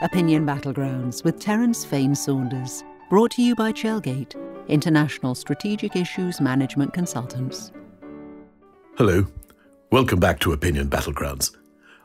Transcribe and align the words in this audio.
Opinion 0.00 0.46
Battlegrounds 0.46 1.24
with 1.24 1.40
Terence 1.40 1.84
Fane 1.84 2.14
Saunders. 2.14 2.84
Brought 3.10 3.32
to 3.32 3.42
you 3.42 3.56
by 3.56 3.72
Chelgate, 3.72 4.36
International 4.68 5.34
Strategic 5.34 5.96
Issues 5.96 6.40
Management 6.40 6.92
Consultants. 6.92 7.72
Hello. 8.96 9.26
Welcome 9.90 10.20
back 10.20 10.38
to 10.40 10.52
Opinion 10.52 10.88
Battlegrounds. 10.88 11.50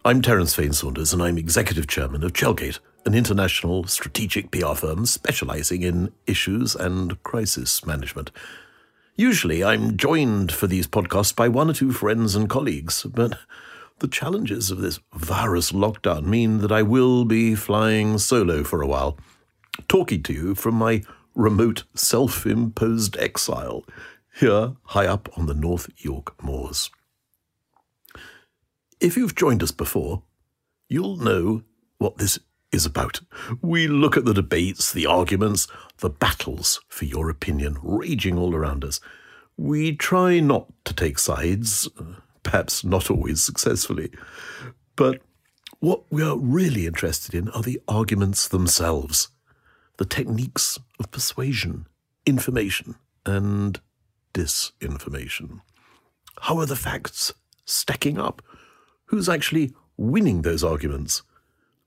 I'm 0.03 0.23
Terence 0.23 0.55
Fane 0.55 0.73
Saunders, 0.73 1.13
and 1.13 1.21
I'm 1.21 1.38
Executive 1.38 1.86
Chairman 1.86 2.23
of 2.23 2.34
Chelgate, 2.34 2.79
an 3.05 3.14
international 3.14 3.84
strategic 3.84 4.50
PR 4.50 4.73
firm 4.73 5.05
specializing 5.05 5.84
in 5.84 6.12
issues 6.25 6.75
and 6.75 7.21
crisis 7.21 7.86
management. 7.86 8.32
Usually, 9.16 9.64
I'm 9.64 9.98
joined 9.98 10.52
for 10.52 10.66
these 10.66 10.88
podcasts 10.88 11.36
by 11.36 11.48
one 11.48 11.70
or 11.70 11.73
two 11.73 11.91
friends 11.91 12.34
and 12.34 12.50
colleagues, 12.50 13.04
but 13.04 13.38
the 14.00 14.07
challenges 14.07 14.71
of 14.71 14.80
this 14.80 15.00
virus 15.14 15.71
lockdown 15.71 16.25
mean 16.25 16.60
that 16.60 16.71
I 16.71 16.82
will 16.82 17.25
be 17.25 17.56
flying 17.56 18.18
solo 18.18 18.64
for 18.64 18.82
a 18.82 18.88
while, 18.88 19.18
talking 19.88 20.24
to 20.24 20.34
you 20.34 20.56
from 20.56 20.75
my 20.75 21.04
remote 21.36 21.84
self 21.96 22.46
imposed 22.46 23.18
exile 23.18 23.86
here 24.39 24.75
high 24.84 25.07
up 25.07 25.29
on 25.37 25.46
the 25.46 25.54
North 25.54 25.89
York 25.98 26.42
moors. 26.43 26.89
If 29.00 29.18
you've 29.18 29.36
joined 29.36 29.61
us 29.61 29.71
before, 29.71 30.23
you'll 30.89 31.18
know 31.18 31.64
what 31.98 32.17
this 32.17 32.39
is 32.72 32.86
about. 32.86 33.22
We 33.62 33.88
look 33.88 34.17
at 34.17 34.25
the 34.25 34.34
debates, 34.34 34.92
the 34.92 35.06
arguments, 35.06 35.67
the 36.00 36.09
battles 36.09 36.81
for 36.88 37.06
your 37.06 37.30
opinion 37.30 37.78
raging 37.81 38.38
all 38.38 38.56
around 38.56 38.84
us. 38.84 39.00
We 39.56 39.95
try 39.95 40.39
not 40.39 40.72
to 40.86 40.94
take 40.94 41.20
sides, 41.20 41.88
uh, 42.00 42.22
perhaps 42.44 42.83
not 42.83 43.09
always 43.09 43.42
successfully, 43.42 44.11
but 44.95 45.22
what 45.80 46.03
we 46.11 46.23
are 46.23 46.38
really 46.38 46.86
interested 46.86 47.34
in 47.34 47.50
are 47.50 47.61
the 47.61 47.81
arguments 47.88 48.47
themselves, 48.47 49.30
the 49.98 50.06
techniques 50.06 50.80
of 51.00 51.12
persuasion, 51.12 51.88
information, 52.26 52.95
and 53.26 53.82
disinformation. 54.34 55.62
How 56.42 56.58
are 56.59 56.66
the 56.66 56.76
facts 56.76 57.34
stacking 57.66 58.17
up? 58.17 58.42
Who's 59.06 59.30
actually 59.30 59.73
winning 59.98 60.42
those 60.42 60.64
arguments? 60.64 61.22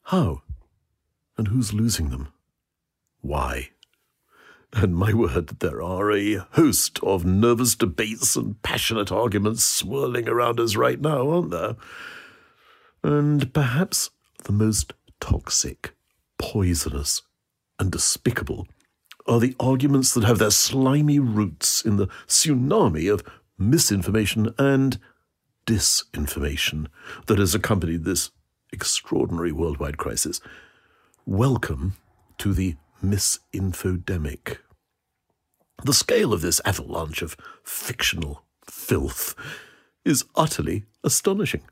How? 0.05 0.43
And 1.37 1.49
who's 1.49 1.73
losing 1.73 2.11
them? 2.11 2.29
Why? 3.21 3.71
And 4.73 4.95
my 4.95 5.15
word, 5.15 5.61
there 5.61 5.81
are 5.81 6.13
a 6.13 6.47
host 6.53 6.99
of 7.03 7.25
nervous 7.25 7.75
debates 7.75 8.37
and 8.37 8.61
passionate 8.63 9.11
arguments 9.11 9.65
swirling 9.65 10.29
around 10.29 10.61
us 10.61 10.77
right 10.77 11.01
now, 11.01 11.31
aren't 11.31 11.51
there? 11.51 11.77
And 13.03 13.53
perhaps 13.55 14.11
the 14.45 14.53
most 14.53 14.93
toxic, 15.21 15.95
poisonous, 16.39 17.23
and 17.79 17.91
despicable 17.91 18.67
are 19.27 19.41
the 19.41 19.57
arguments 19.59 20.13
that 20.15 20.25
have 20.25 20.39
their 20.39 20.51
slimy 20.51 21.19
roots 21.19 21.85
in 21.85 21.97
the 21.97 22.09
tsunami 22.27 23.13
of 23.13 23.25
misinformation 23.59 24.55
and 24.59 24.99
disinformation 25.67 26.87
that 27.27 27.39
has 27.39 27.55
accompanied 27.55 28.05
this 28.05 28.31
extraordinary 28.73 29.53
worldwide 29.53 29.97
crisis. 29.97 30.41
Welcome 31.25 31.95
to 32.39 32.53
the 32.53 32.77
misinfodemic. 33.03 34.59
The 35.85 35.93
scale 35.93 36.33
of 36.33 36.41
this 36.41 36.61
avalanche 36.65 37.23
of 37.23 37.37
fictional 37.63 38.43
filth 38.65 39.35
is 40.05 40.25
utterly 40.35 40.85
astonishing. 41.05 41.63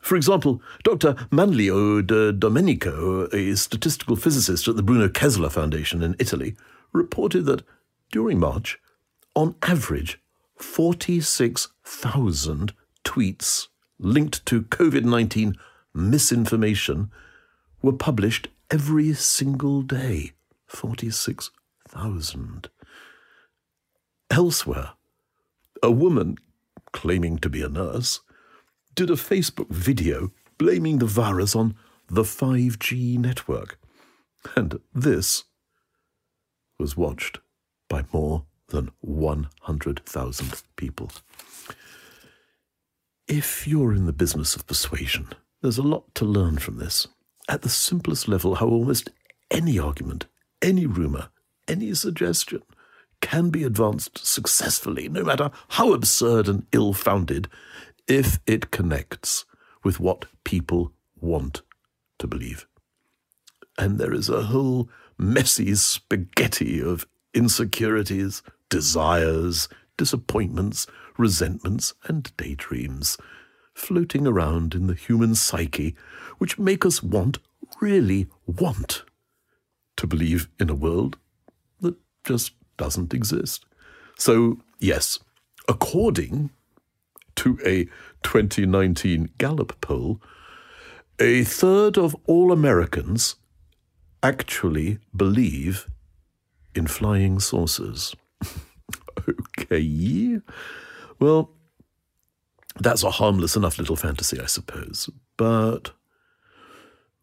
For 0.00 0.16
example, 0.16 0.62
Dr. 0.82 1.14
Manlio 1.30 2.06
de 2.06 2.32
Domenico, 2.32 3.28
a 3.32 3.54
statistical 3.54 4.16
physicist 4.16 4.66
at 4.68 4.76
the 4.76 4.82
Bruno 4.82 5.08
Kessler 5.08 5.50
Foundation 5.50 6.02
in 6.02 6.16
Italy, 6.18 6.56
reported 6.92 7.44
that 7.46 7.62
during 8.10 8.38
March, 8.38 8.78
on 9.36 9.54
average, 9.62 10.18
46,000 10.56 12.72
tweets 13.04 13.68
linked 13.98 14.44
to 14.46 14.62
COVID 14.62 15.04
19 15.04 15.54
misinformation 15.94 17.10
were 17.82 17.92
published 17.92 18.48
every 18.70 19.12
single 19.14 19.82
day. 19.82 20.32
46,000. 20.70 22.70
Elsewhere, 24.30 24.92
a 25.82 25.90
woman 25.90 26.36
claiming 26.92 27.38
to 27.38 27.48
be 27.48 27.62
a 27.62 27.68
nurse 27.68 28.20
did 28.94 29.10
a 29.10 29.14
Facebook 29.14 29.68
video 29.68 30.30
blaming 30.58 30.98
the 30.98 31.06
virus 31.06 31.56
on 31.56 31.74
the 32.08 32.22
5G 32.22 33.18
network. 33.18 33.78
And 34.56 34.80
this 34.94 35.44
was 36.78 36.96
watched 36.96 37.40
by 37.88 38.04
more 38.12 38.44
than 38.68 38.90
100,000 39.00 40.62
people. 40.76 41.10
If 43.26 43.66
you're 43.66 43.94
in 43.94 44.06
the 44.06 44.12
business 44.12 44.54
of 44.54 44.66
persuasion, 44.66 45.28
there's 45.62 45.78
a 45.78 45.82
lot 45.82 46.14
to 46.14 46.24
learn 46.24 46.58
from 46.58 46.78
this. 46.78 47.08
At 47.48 47.62
the 47.62 47.68
simplest 47.68 48.28
level, 48.28 48.56
how 48.56 48.68
almost 48.68 49.10
any 49.50 49.78
argument, 49.78 50.26
any 50.62 50.86
rumour, 50.86 51.28
any 51.68 51.94
suggestion 51.94 52.62
can 53.20 53.50
be 53.50 53.64
advanced 53.64 54.24
successfully, 54.26 55.08
no 55.08 55.22
matter 55.22 55.50
how 55.68 55.92
absurd 55.92 56.48
and 56.48 56.66
ill 56.72 56.92
founded, 56.92 57.48
if 58.08 58.38
it 58.46 58.70
connects 58.70 59.44
with 59.84 60.00
what 60.00 60.24
people 60.44 60.92
want 61.20 61.62
to 62.18 62.26
believe. 62.26 62.66
And 63.78 63.98
there 63.98 64.12
is 64.12 64.28
a 64.28 64.44
whole 64.44 64.88
messy 65.18 65.74
spaghetti 65.74 66.82
of 66.82 67.06
insecurities, 67.34 68.42
desires, 68.68 69.68
disappointments, 69.96 70.86
resentments, 71.16 71.94
and 72.04 72.34
daydreams 72.36 73.18
floating 73.74 74.26
around 74.26 74.74
in 74.74 74.86
the 74.86 74.94
human 74.94 75.34
psyche, 75.34 75.96
which 76.38 76.58
make 76.58 76.84
us 76.84 77.02
want, 77.02 77.38
really 77.80 78.28
want, 78.46 79.04
to 80.00 80.06
believe 80.06 80.48
in 80.58 80.70
a 80.70 80.74
world 80.74 81.18
that 81.82 81.94
just 82.24 82.52
doesn't 82.78 83.12
exist. 83.12 83.66
So, 84.16 84.56
yes, 84.78 85.18
according 85.68 86.48
to 87.36 87.58
a 87.66 87.84
2019 88.22 89.28
Gallup 89.36 89.78
poll, 89.82 90.18
a 91.18 91.44
third 91.44 91.98
of 91.98 92.16
all 92.26 92.50
Americans 92.50 93.36
actually 94.22 95.00
believe 95.14 95.86
in 96.74 96.86
flying 96.86 97.38
saucers. 97.38 98.16
okay. 99.28 100.40
Well, 101.18 101.50
that's 102.78 103.04
a 103.04 103.10
harmless 103.10 103.54
enough 103.54 103.78
little 103.78 103.96
fantasy, 103.96 104.40
I 104.40 104.46
suppose. 104.46 105.10
But 105.36 105.90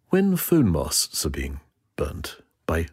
when 0.10 0.38
phone 0.38 0.72
masts 0.72 1.26
are 1.26 1.32
being 1.32 1.60
burnt 1.96 2.38
by 2.68 2.88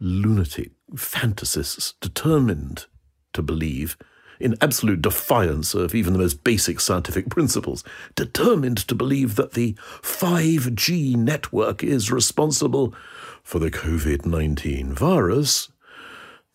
lunatic 0.00 0.72
fantasists 0.94 1.92
determined 2.00 2.86
to 3.34 3.42
believe 3.42 3.98
in 4.40 4.56
absolute 4.60 5.02
defiance 5.02 5.74
of 5.74 5.94
even 5.94 6.12
the 6.12 6.18
most 6.18 6.44
basic 6.44 6.80
scientific 6.80 7.28
principles, 7.28 7.82
determined 8.14 8.78
to 8.78 8.94
believe 8.94 9.36
that 9.36 9.52
the 9.52 9.74
5G 10.02 11.16
network 11.16 11.82
is 11.82 12.10
responsible 12.10 12.94
for 13.42 13.58
the 13.58 13.70
COVID 13.70 14.26
19 14.26 14.92
virus, 14.92 15.70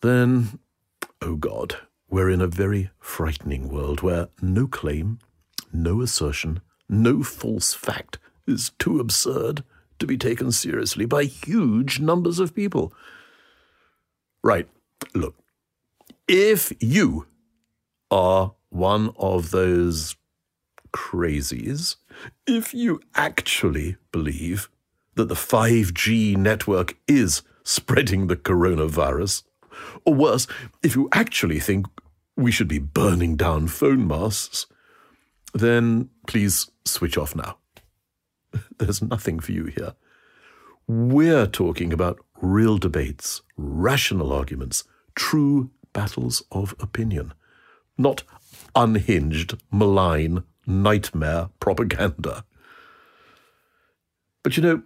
then, 0.00 0.58
oh 1.20 1.36
God, 1.36 1.76
we're 2.08 2.30
in 2.30 2.40
a 2.40 2.46
very 2.46 2.90
frightening 3.00 3.68
world 3.68 4.02
where 4.02 4.28
no 4.40 4.66
claim, 4.66 5.18
no 5.72 6.02
assertion, 6.02 6.60
no 6.88 7.22
false 7.22 7.72
fact 7.74 8.18
is 8.46 8.72
too 8.78 9.00
absurd 9.00 9.64
to 10.02 10.06
be 10.06 10.18
taken 10.18 10.50
seriously 10.50 11.06
by 11.06 11.22
huge 11.22 12.00
numbers 12.00 12.40
of 12.40 12.56
people. 12.56 12.92
Right, 14.42 14.68
look, 15.14 15.36
if 16.26 16.72
you 16.80 17.26
are 18.10 18.54
one 18.68 19.14
of 19.16 19.52
those 19.52 20.16
crazies, 20.92 21.96
if 22.48 22.74
you 22.74 23.00
actually 23.14 23.96
believe 24.10 24.68
that 25.14 25.28
the 25.28 25.36
5G 25.36 26.36
network 26.36 26.96
is 27.06 27.42
spreading 27.62 28.26
the 28.26 28.36
coronavirus, 28.36 29.44
or 30.04 30.14
worse, 30.14 30.48
if 30.82 30.96
you 30.96 31.08
actually 31.12 31.60
think 31.60 31.86
we 32.36 32.50
should 32.50 32.68
be 32.68 32.80
burning 32.80 33.36
down 33.36 33.68
phone 33.68 34.08
masts, 34.08 34.66
then 35.54 36.10
please 36.26 36.72
switch 36.84 37.16
off 37.16 37.36
now. 37.36 37.58
There's 38.78 39.02
nothing 39.02 39.40
for 39.40 39.52
you 39.52 39.66
here. 39.66 39.94
We're 40.86 41.46
talking 41.46 41.92
about 41.92 42.18
real 42.40 42.78
debates, 42.78 43.42
rational 43.56 44.32
arguments, 44.32 44.84
true 45.14 45.70
battles 45.92 46.42
of 46.50 46.74
opinion, 46.80 47.34
not 47.96 48.24
unhinged, 48.74 49.58
malign, 49.70 50.44
nightmare 50.66 51.50
propaganda. 51.60 52.44
But 54.42 54.56
you 54.56 54.62
know, 54.62 54.82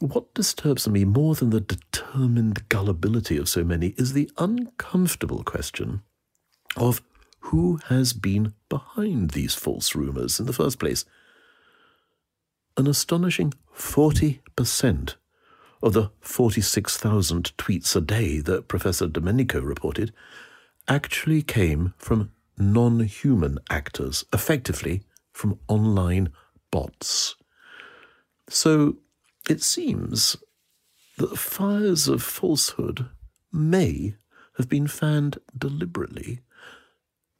what 0.00 0.34
disturbs 0.34 0.88
me 0.88 1.04
more 1.04 1.34
than 1.34 1.50
the 1.50 1.60
determined 1.60 2.68
gullibility 2.68 3.36
of 3.36 3.48
so 3.48 3.64
many 3.64 3.88
is 3.96 4.12
the 4.12 4.30
uncomfortable 4.38 5.42
question 5.44 6.02
of 6.76 7.02
who 7.40 7.78
has 7.88 8.12
been 8.12 8.54
behind 8.68 9.30
these 9.30 9.54
false 9.54 9.94
rumours 9.94 10.40
in 10.40 10.46
the 10.46 10.52
first 10.52 10.78
place. 10.78 11.04
An 12.76 12.88
astonishing 12.88 13.54
40% 13.76 15.14
of 15.82 15.92
the 15.92 16.10
46,000 16.20 17.56
tweets 17.56 17.94
a 17.94 18.00
day 18.00 18.40
that 18.40 18.68
Professor 18.68 19.06
Domenico 19.06 19.60
reported 19.60 20.12
actually 20.88 21.42
came 21.42 21.94
from 21.98 22.32
non 22.58 23.00
human 23.00 23.58
actors, 23.70 24.24
effectively 24.32 25.02
from 25.32 25.58
online 25.68 26.30
bots. 26.70 27.36
So 28.48 28.96
it 29.48 29.62
seems 29.62 30.36
that 31.18 31.38
fires 31.38 32.08
of 32.08 32.22
falsehood 32.22 33.06
may 33.52 34.16
have 34.56 34.68
been 34.68 34.88
fanned 34.88 35.38
deliberately 35.56 36.40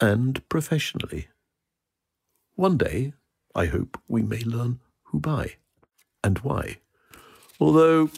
and 0.00 0.46
professionally. 0.48 1.28
One 2.54 2.76
day, 2.76 3.14
I 3.54 3.66
hope 3.66 4.00
we 4.06 4.22
may 4.22 4.40
learn 4.40 4.80
who 5.14 5.20
by 5.20 5.54
and 6.24 6.38
why. 6.38 6.78
Although, 7.60 8.10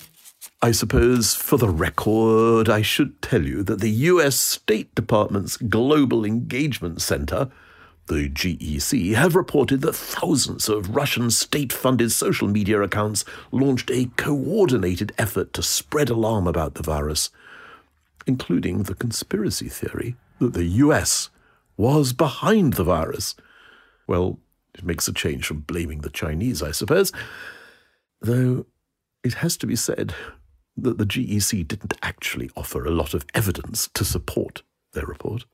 I 0.63 0.73
suppose 0.73 1.35
for 1.35 1.59
the 1.59 1.69
record, 1.69 2.71
I 2.71 2.81
should 2.81 3.21
tell 3.21 3.43
you 3.43 3.63
that 3.65 3.81
the 3.81 3.91
US 4.13 4.41
State 4.41 4.95
Department's 4.95 5.59
Global 5.59 6.25
Engagement 6.25 7.03
Center 7.03 7.51
the 8.07 8.29
GEC 8.29 9.15
have 9.15 9.35
reported 9.35 9.81
that 9.81 9.97
thousands 9.97 10.69
of 10.69 10.95
Russian 10.95 11.29
state 11.29 11.73
funded 11.73 12.13
social 12.13 12.47
media 12.47 12.81
accounts 12.81 13.25
launched 13.51 13.91
a 13.91 14.09
coordinated 14.17 15.13
effort 15.19 15.53
to 15.55 15.63
spread 15.63 16.09
alarm 16.09 16.47
about 16.47 16.75
the 16.75 16.85
virus, 16.85 17.31
including 18.25 18.85
the 18.85 18.95
conspiracy 18.95 19.69
theory 19.69 20.15
that 20.39 20.53
the 20.53 20.67
US 20.87 21.31
was 21.77 22.13
behind 22.13 22.75
the 22.75 22.85
virus. 22.85 23.35
Well, 24.07 24.39
it 24.78 24.84
makes 24.84 25.08
a 25.08 25.12
change 25.12 25.46
from 25.46 25.61
blaming 25.61 26.00
the 26.00 26.11
Chinese, 26.11 26.62
I 26.62 26.70
suppose. 26.70 27.12
Though 28.20 28.67
it 29.23 29.34
has 29.34 29.56
to 29.58 29.67
be 29.67 29.76
said 29.76 30.14
that 30.76 30.99
the 30.99 31.06
GEC 31.06 31.67
didn't 31.67 31.94
actually 32.02 32.50
offer 32.56 32.84
a 32.84 32.90
lot 32.90 33.14
of 33.14 33.26
evidence 33.34 33.88
to 33.94 34.05
support 34.05 34.62
their 34.93 35.06
report. 35.06 35.44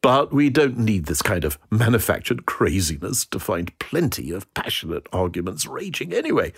But 0.00 0.32
we 0.32 0.50
don't 0.50 0.78
need 0.78 1.06
this 1.06 1.22
kind 1.22 1.44
of 1.44 1.58
manufactured 1.70 2.44
craziness 2.44 3.24
to 3.26 3.38
find 3.38 3.78
plenty 3.78 4.32
of 4.32 4.52
passionate 4.52 5.06
arguments 5.12 5.66
raging 5.66 6.12
anyway. 6.12 6.52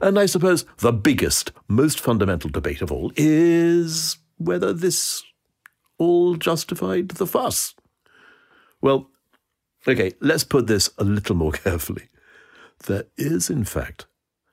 And 0.00 0.18
I 0.18 0.26
suppose 0.26 0.66
the 0.78 0.92
biggest, 0.92 1.52
most 1.66 1.98
fundamental 1.98 2.50
debate 2.50 2.82
of 2.82 2.92
all 2.92 3.12
is 3.16 4.18
whether 4.36 4.72
this 4.72 5.22
all 5.96 6.34
justified 6.34 7.10
the 7.10 7.26
fuss. 7.26 7.74
Well, 8.82 9.10
okay, 9.86 10.12
let's 10.20 10.44
put 10.44 10.66
this 10.66 10.90
a 10.98 11.04
little 11.04 11.36
more 11.36 11.52
carefully. 11.66 12.08
There 12.86 13.04
is, 13.16 13.50
in 13.50 13.64
fact, 13.64 14.06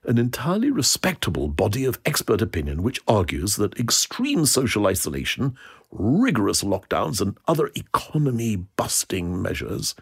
an 0.04 0.18
entirely 0.18 0.72
respectable 0.72 1.48
body 1.48 1.84
of 1.86 2.00
expert 2.06 2.42
opinion 2.42 2.82
which 2.82 3.02
argues 3.08 3.58
that 3.58 3.78
extreme 3.80 4.46
social 4.46 4.88
isolation, 4.88 5.58
rigorous 5.92 6.64
lockdowns, 6.64 7.20
and 7.20 7.38
other 7.48 7.72
economy 7.76 8.56
busting 8.56 9.42
measures 9.42 9.96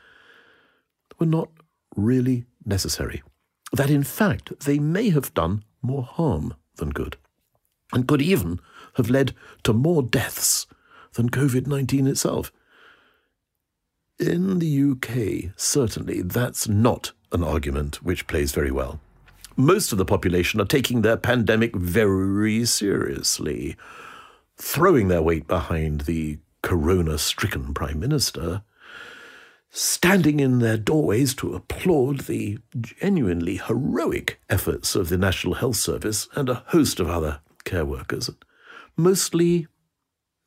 were 1.19 1.25
not 1.25 1.49
really 1.95 2.45
necessary. 2.65 3.23
That 3.73 3.89
in 3.89 4.03
fact 4.03 4.59
they 4.61 4.79
may 4.79 5.09
have 5.09 5.33
done 5.33 5.63
more 5.81 6.03
harm 6.03 6.53
than 6.75 6.89
good, 6.89 7.17
and 7.91 8.07
could 8.07 8.21
even 8.21 8.59
have 8.95 9.09
led 9.09 9.33
to 9.63 9.73
more 9.73 10.03
deaths 10.03 10.67
than 11.13 11.29
COVID 11.29 11.67
19 11.67 12.07
itself. 12.07 12.51
In 14.19 14.59
the 14.59 14.91
UK, 14.91 15.53
certainly, 15.57 16.21
that's 16.21 16.67
not 16.67 17.11
an 17.31 17.43
argument 17.43 18.03
which 18.03 18.27
plays 18.27 18.51
very 18.51 18.71
well 18.71 18.99
most 19.57 19.91
of 19.91 19.97
the 19.97 20.05
population 20.05 20.59
are 20.59 20.65
taking 20.65 21.01
their 21.01 21.17
pandemic 21.17 21.75
very 21.75 22.65
seriously, 22.65 23.75
throwing 24.57 25.07
their 25.07 25.21
weight 25.21 25.47
behind 25.47 26.01
the 26.01 26.39
corona 26.61 27.17
stricken 27.17 27.73
Prime 27.73 27.99
Minister, 27.99 28.63
standing 29.69 30.39
in 30.39 30.59
their 30.59 30.77
doorways 30.77 31.33
to 31.35 31.53
applaud 31.53 32.21
the 32.21 32.59
genuinely 32.79 33.57
heroic 33.57 34.39
efforts 34.49 34.95
of 34.95 35.09
the 35.09 35.17
National 35.17 35.55
Health 35.55 35.77
Service 35.77 36.27
and 36.35 36.49
a 36.49 36.63
host 36.67 36.99
of 36.99 37.09
other 37.09 37.39
care 37.63 37.85
workers, 37.85 38.29
mostly 38.97 39.67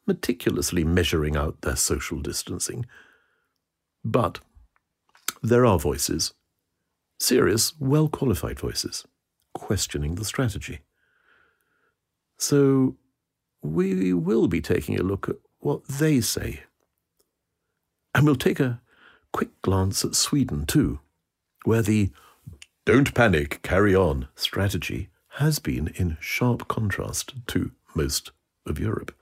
meticulously 0.07 0.85
measuring 0.85 1.37
out 1.37 1.61
their 1.61 1.77
social 1.77 2.21
distancing. 2.21 2.87
But 4.05 4.41
there 5.43 5.67
are 5.67 5.79
voices 5.79 6.33
serious, 7.21 7.73
well 7.79 8.09
qualified 8.09 8.59
voices 8.61 9.05
questioning 9.55 10.15
the 10.15 10.25
strategy. 10.25 10.81
So 12.39 12.97
we 13.63 14.13
will 14.15 14.47
be 14.47 14.61
taking 14.61 14.99
a 14.99 15.03
look 15.03 15.29
at 15.29 15.37
what 15.59 15.87
they 15.89 16.21
say. 16.21 16.63
And 18.15 18.25
we'll 18.25 18.37
take 18.37 18.61
a 18.61 18.81
quick 19.33 19.61
glance 19.63 20.05
at 20.05 20.15
Sweden 20.15 20.65
too, 20.65 21.01
where 21.65 21.83
the 21.83 22.11
don't 22.85 23.13
panic, 23.15 23.61
carry 23.63 23.95
on 23.95 24.29
strategy 24.35 25.11
has 25.39 25.59
been 25.59 25.89
in 25.97 26.17
sharp 26.21 26.69
contrast 26.69 27.35
to 27.49 27.73
most 27.95 28.31
of 28.65 28.79
Europe. 28.79 29.15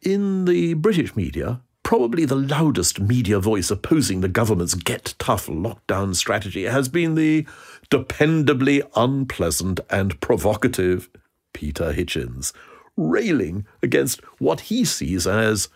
In 0.00 0.46
the 0.46 0.74
British 0.74 1.14
media, 1.14 1.60
probably 1.82 2.24
the 2.24 2.36
loudest 2.36 3.00
media 3.00 3.38
voice 3.38 3.70
opposing 3.70 4.20
the 4.20 4.28
government's 4.28 4.74
get 4.74 5.14
tough 5.18 5.46
lockdown 5.46 6.14
strategy 6.14 6.64
has 6.64 6.88
been 6.88 7.14
the 7.14 7.46
dependably 7.90 8.82
unpleasant 8.96 9.80
and 9.90 10.20
provocative 10.20 11.10
Peter 11.52 11.92
Hitchens, 11.92 12.52
railing 12.96 13.66
against 13.82 14.22
what 14.38 14.60
he 14.62 14.84
sees 14.84 15.26
as 15.26 15.68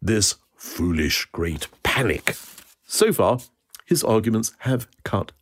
this 0.00 0.36
foolish 0.56 1.26
great 1.26 1.68
panic. 1.82 2.36
So 2.84 3.12
far, 3.12 3.40
his 3.86 4.02
arguments 4.04 4.52
have 4.60 4.88
cut 5.04 5.32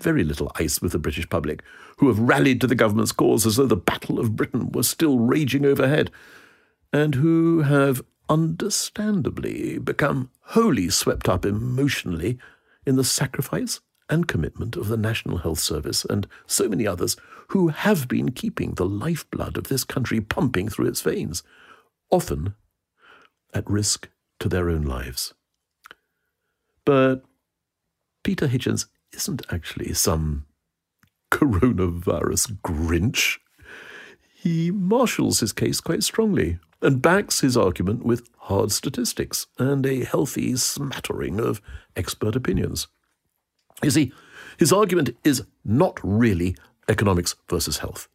very 0.00 0.24
little 0.24 0.52
ice 0.56 0.80
with 0.80 0.92
the 0.92 0.98
British 0.98 1.28
public, 1.28 1.62
who 1.98 2.08
have 2.08 2.18
rallied 2.18 2.60
to 2.60 2.66
the 2.66 2.74
government's 2.74 3.12
cause 3.12 3.46
as 3.46 3.56
though 3.56 3.66
the 3.66 3.76
Battle 3.76 4.18
of 4.18 4.36
Britain 4.36 4.70
was 4.70 4.88
still 4.88 5.18
raging 5.18 5.64
overhead, 5.64 6.10
and 6.92 7.14
who 7.14 7.62
have 7.62 8.02
understandably 8.28 9.78
become 9.78 10.30
wholly 10.40 10.90
swept 10.90 11.28
up 11.28 11.44
emotionally 11.44 12.38
in 12.84 12.96
the 12.96 13.04
sacrifice 13.04 13.80
and 14.08 14.28
commitment 14.28 14.76
of 14.76 14.88
the 14.88 14.96
National 14.96 15.38
Health 15.38 15.58
Service 15.58 16.04
and 16.04 16.26
so 16.46 16.68
many 16.68 16.86
others 16.86 17.16
who 17.48 17.68
have 17.68 18.08
been 18.08 18.32
keeping 18.32 18.74
the 18.74 18.86
lifeblood 18.86 19.56
of 19.56 19.68
this 19.68 19.84
country 19.84 20.20
pumping 20.20 20.68
through 20.68 20.86
its 20.86 21.00
veins, 21.00 21.42
often 22.10 22.54
at 23.52 23.68
risk 23.68 24.08
to 24.38 24.48
their 24.48 24.68
own 24.68 24.82
lives. 24.82 25.34
But 26.84 27.24
Peter 28.22 28.46
Hitchens 28.48 28.86
isn't 29.12 29.42
actually 29.50 29.92
some 29.94 30.46
coronavirus 31.32 32.58
Grinch. 32.62 33.38
He 34.34 34.70
marshals 34.70 35.40
his 35.40 35.52
case 35.52 35.80
quite 35.80 36.02
strongly 36.02 36.58
and 36.82 37.02
backs 37.02 37.40
his 37.40 37.56
argument 37.56 38.04
with 38.04 38.28
hard 38.38 38.70
statistics 38.72 39.46
and 39.58 39.84
a 39.86 40.04
healthy 40.04 40.56
smattering 40.56 41.40
of 41.40 41.60
expert 41.96 42.36
opinions. 42.36 42.88
You 43.82 43.90
see, 43.90 44.12
his 44.58 44.72
argument 44.72 45.16
is 45.24 45.44
not 45.64 45.98
really 46.02 46.56
economics 46.88 47.34
versus 47.48 47.78
health. 47.78 48.08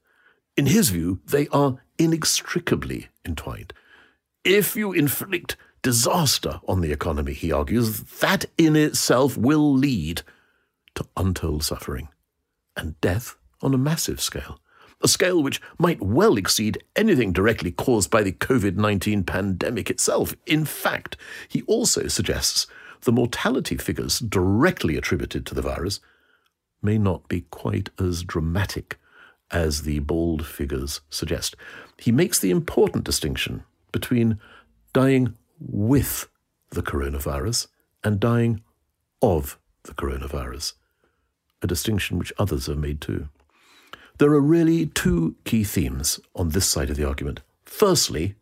In 0.58 0.66
his 0.68 0.90
view, 0.90 1.20
they 1.26 1.48
are 1.50 1.78
inextricably 1.98 3.10
entwined. 3.26 3.74
If 4.44 4.76
you 4.76 4.92
inflict 4.92 5.56
disaster 5.82 6.60
on 6.68 6.82
the 6.82 6.92
economy, 6.92 7.34
he 7.34 7.52
argues, 7.52 8.02
that 8.20 8.46
in 8.58 8.76
itself 8.76 9.38
will 9.38 9.74
lead 9.74 10.24
to 10.96 11.08
untold 11.16 11.64
suffering 11.64 12.10
and 12.76 13.00
death 13.02 13.36
on 13.62 13.74
a 13.74 13.78
massive 13.78 14.22
scale 14.22 14.60
a 15.04 15.08
scale 15.08 15.42
which 15.42 15.62
might 15.78 16.02
well 16.02 16.38
exceed 16.38 16.84
anything 16.96 17.34
directly 17.34 17.72
caused 17.72 18.10
by 18.10 18.24
the 18.24 18.32
COVID 18.32 18.76
19 18.76 19.24
pandemic 19.24 19.90
itself. 19.90 20.36
In 20.46 20.66
fact, 20.66 21.18
he 21.48 21.62
also 21.64 22.08
suggests 22.08 22.68
the 23.02 23.12
mortality 23.12 23.78
figures 23.78 24.20
directly 24.20 24.96
attributed 24.96 25.46
to 25.46 25.56
the 25.56 25.62
virus 25.62 26.00
may 26.82 26.98
not 26.98 27.28
be 27.28 27.42
quite 27.52 27.90
as 28.00 28.24
dramatic 28.24 28.98
as 29.52 29.84
the 29.84 30.00
bold 30.00 30.46
figures 30.46 31.02
suggest. 31.10 31.56
He 31.98 32.12
makes 32.12 32.40
the 32.40 32.52
important 32.52 33.04
distinction 33.04 33.64
between 33.92 34.40
dying 34.94 35.36
with 35.60 36.28
the 36.70 36.82
coronavirus 36.82 37.68
and 38.04 38.20
dying 38.20 38.62
of 39.22 39.60
the 39.84 39.94
coronavirus, 39.94 40.74
a 41.62 41.68
distinction 41.68 42.18
which 42.18 42.34
others 42.40 42.68
have 42.68 42.78
made 42.78 43.02
too. 43.02 43.28
There 44.18 44.32
are 44.32 44.42
really 44.42 44.88
two 44.88 45.36
key 45.46 45.64
themes 45.64 46.20
on 46.36 46.50
this 46.50 46.68
side 46.68 46.90
of 46.90 46.98
the 46.98 47.08
argument. 47.08 47.42
Firstly, 47.66 48.36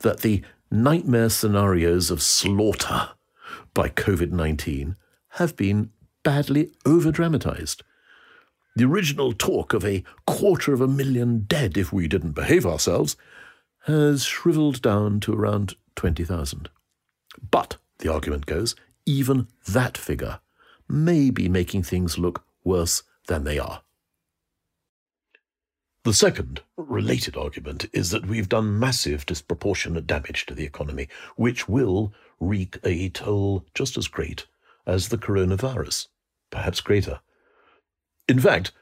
that 0.00 0.20
the 0.20 0.42
nightmare 0.70 1.30
scenarios 1.30 2.10
of 2.10 2.22
slaughter 2.22 3.10
by 3.74 3.88
COVID 3.88 4.32
19 4.32 4.96
have 5.30 5.56
been 5.56 5.90
badly 6.22 6.72
over 6.84 7.12
dramatized. 7.12 7.82
The 8.76 8.84
original 8.84 9.32
talk 9.32 9.72
of 9.72 9.84
a 9.84 10.02
quarter 10.26 10.72
of 10.72 10.80
a 10.80 10.88
million 10.88 11.44
dead 11.46 11.76
if 11.76 11.92
we 11.92 12.08
didn't 12.08 12.32
behave 12.32 12.66
ourselves 12.66 13.16
has 13.84 14.24
shriveled 14.24 14.82
down 14.82 15.20
to 15.20 15.32
around 15.32 15.74
20,000. 15.94 16.68
But, 17.50 17.76
the 17.98 18.12
argument 18.12 18.46
goes, 18.46 18.74
even 19.06 19.46
that 19.68 19.96
figure 19.96 20.40
may 20.88 21.30
be 21.30 21.48
making 21.48 21.84
things 21.84 22.18
look 22.18 22.44
worse 22.64 23.02
than 23.28 23.44
they 23.44 23.58
are. 23.58 23.82
The 26.04 26.12
second 26.12 26.60
related 26.76 27.34
argument 27.34 27.86
is 27.94 28.10
that 28.10 28.26
we've 28.26 28.48
done 28.48 28.78
massive 28.78 29.24
disproportionate 29.24 30.06
damage 30.06 30.44
to 30.46 30.54
the 30.54 30.66
economy, 30.66 31.08
which 31.36 31.66
will 31.66 32.12
wreak 32.38 32.76
a 32.84 33.08
toll 33.08 33.64
just 33.72 33.96
as 33.96 34.06
great 34.06 34.44
as 34.86 35.08
the 35.08 35.16
coronavirus, 35.16 36.08
perhaps 36.50 36.82
greater. 36.82 37.20
In 38.28 38.38
fact, 38.38 38.72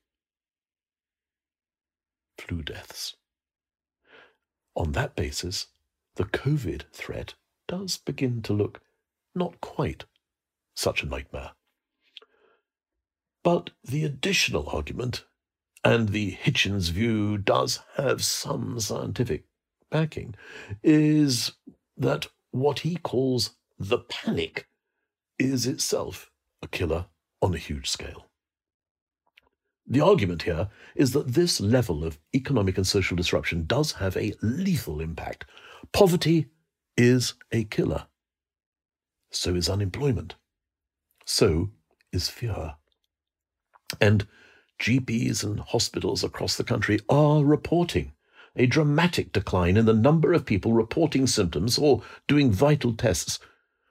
flu 2.42 2.62
deaths. 2.62 3.16
On 4.74 4.92
that 4.92 5.14
basis, 5.14 5.68
the 6.16 6.24
COVID 6.24 6.84
threat 6.92 7.34
does 7.68 7.98
begin 7.98 8.42
to 8.42 8.52
look 8.52 8.80
not 9.34 9.60
quite 9.60 10.04
such 10.74 11.02
a 11.02 11.06
nightmare. 11.06 11.52
But 13.44 13.70
the 13.84 14.04
additional 14.04 14.68
argument, 14.68 15.24
and 15.84 16.10
the 16.10 16.32
Hitchens 16.32 16.90
view 16.90 17.38
does 17.38 17.80
have 17.96 18.24
some 18.24 18.78
scientific 18.78 19.44
backing, 19.90 20.34
is 20.82 21.52
that 21.96 22.26
what 22.50 22.80
he 22.80 22.96
calls 22.96 23.56
the 23.78 23.98
panic 23.98 24.68
is 25.38 25.66
itself 25.66 26.30
a 26.62 26.68
killer 26.68 27.06
on 27.40 27.54
a 27.54 27.58
huge 27.58 27.90
scale. 27.90 28.31
The 29.86 30.00
argument 30.00 30.42
here 30.42 30.68
is 30.94 31.12
that 31.12 31.34
this 31.34 31.60
level 31.60 32.04
of 32.04 32.18
economic 32.34 32.76
and 32.76 32.86
social 32.86 33.16
disruption 33.16 33.64
does 33.66 33.92
have 33.92 34.16
a 34.16 34.34
lethal 34.40 35.00
impact. 35.00 35.44
Poverty 35.92 36.46
is 36.96 37.34
a 37.50 37.64
killer. 37.64 38.06
So 39.30 39.54
is 39.54 39.68
unemployment. 39.68 40.36
So 41.24 41.70
is 42.12 42.28
fear. 42.28 42.74
And 44.00 44.26
GPs 44.80 45.44
and 45.44 45.60
hospitals 45.60 46.24
across 46.24 46.56
the 46.56 46.64
country 46.64 47.00
are 47.08 47.44
reporting 47.44 48.12
a 48.56 48.66
dramatic 48.66 49.32
decline 49.32 49.76
in 49.76 49.86
the 49.86 49.94
number 49.94 50.32
of 50.32 50.44
people 50.44 50.72
reporting 50.72 51.26
symptoms 51.26 51.78
or 51.78 52.02
doing 52.26 52.50
vital 52.50 52.92
tests 52.92 53.38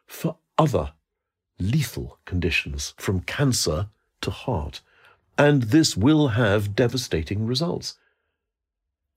for 0.06 0.38
other 0.58 0.94
lethal 1.60 2.20
conditions, 2.26 2.94
from 2.98 3.22
cancer 3.22 3.88
to 4.22 4.32
heart. 4.32 4.82
And 5.38 5.64
this 5.64 5.98
will 5.98 6.30
have 6.30 6.76
devastating 6.76 7.46
results. 7.46 7.96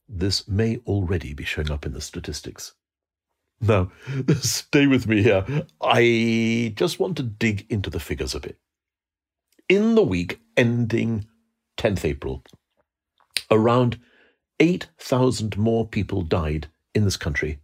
This 0.08 0.46
may 0.46 0.78
already 0.86 1.34
be 1.34 1.44
showing 1.44 1.70
up 1.70 1.86
in 1.86 1.92
the 1.92 2.00
statistics. 2.00 2.74
Now, 3.60 3.92
stay 4.40 4.86
with 4.86 5.06
me 5.06 5.22
here. 5.22 5.44
I 5.80 6.72
just 6.76 7.00
want 7.00 7.16
to 7.16 7.22
dig 7.22 7.66
into 7.70 7.90
the 7.90 8.00
figures 8.00 8.34
a 8.34 8.40
bit. 8.40 8.58
In 9.68 9.94
the 9.94 10.02
week 10.02 10.40
ending 10.56 11.26
10th 11.78 12.04
April, 12.04 12.42
around 13.50 13.98
8,000 14.60 15.56
more 15.56 15.86
people 15.86 16.22
died 16.22 16.68
in 16.94 17.04
this 17.04 17.16
country 17.16 17.60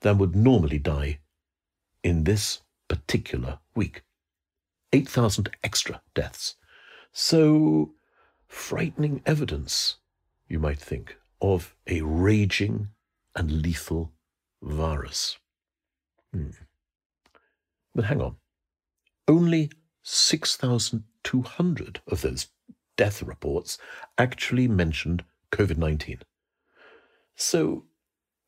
than 0.00 0.18
would 0.18 0.36
normally 0.36 0.78
die 0.78 1.20
in 2.02 2.24
this 2.24 2.60
particular 2.88 3.58
week. 3.74 4.02
8,000 4.92 5.50
extra 5.62 6.02
deaths. 6.14 6.56
So, 7.20 7.94
frightening 8.46 9.22
evidence, 9.26 9.96
you 10.46 10.60
might 10.60 10.78
think, 10.78 11.16
of 11.42 11.74
a 11.88 12.00
raging 12.02 12.90
and 13.34 13.50
lethal 13.60 14.12
virus. 14.62 15.36
Hmm. 16.32 16.50
But 17.92 18.04
hang 18.04 18.20
on. 18.20 18.36
Only 19.26 19.72
6,200 20.04 22.00
of 22.06 22.20
those 22.22 22.46
death 22.96 23.20
reports 23.24 23.78
actually 24.16 24.68
mentioned 24.68 25.24
COVID 25.50 25.76
19. 25.76 26.20
So 27.34 27.86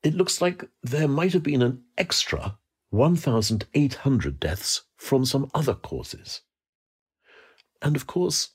it 0.01 0.13
looks 0.13 0.39
like 0.39 0.63
there 0.81 1.09
might 1.09 1.33
have 1.33 1.43
been 1.43 1.61
an 1.61 1.83
extra 1.97 2.57
1,800 2.91 4.39
deaths 4.39 4.83
from 4.95 5.25
some 5.25 5.51
other 5.53 5.73
causes. 5.75 6.43
And 7.81 7.97
of 7.97 8.07
course, 8.07 8.51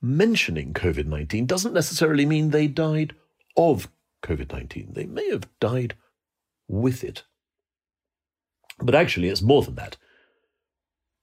mentioning 0.00 0.72
COVID 0.72 1.06
19 1.06 1.46
doesn't 1.46 1.74
necessarily 1.74 2.26
mean 2.26 2.50
they 2.50 2.66
died 2.66 3.14
of 3.56 3.88
COVID 4.22 4.52
19. 4.52 4.92
They 4.92 5.06
may 5.06 5.28
have 5.30 5.48
died 5.60 5.94
with 6.68 7.02
it. 7.04 7.24
But 8.78 8.94
actually, 8.94 9.28
it's 9.28 9.42
more 9.42 9.62
than 9.62 9.74
that. 9.76 9.96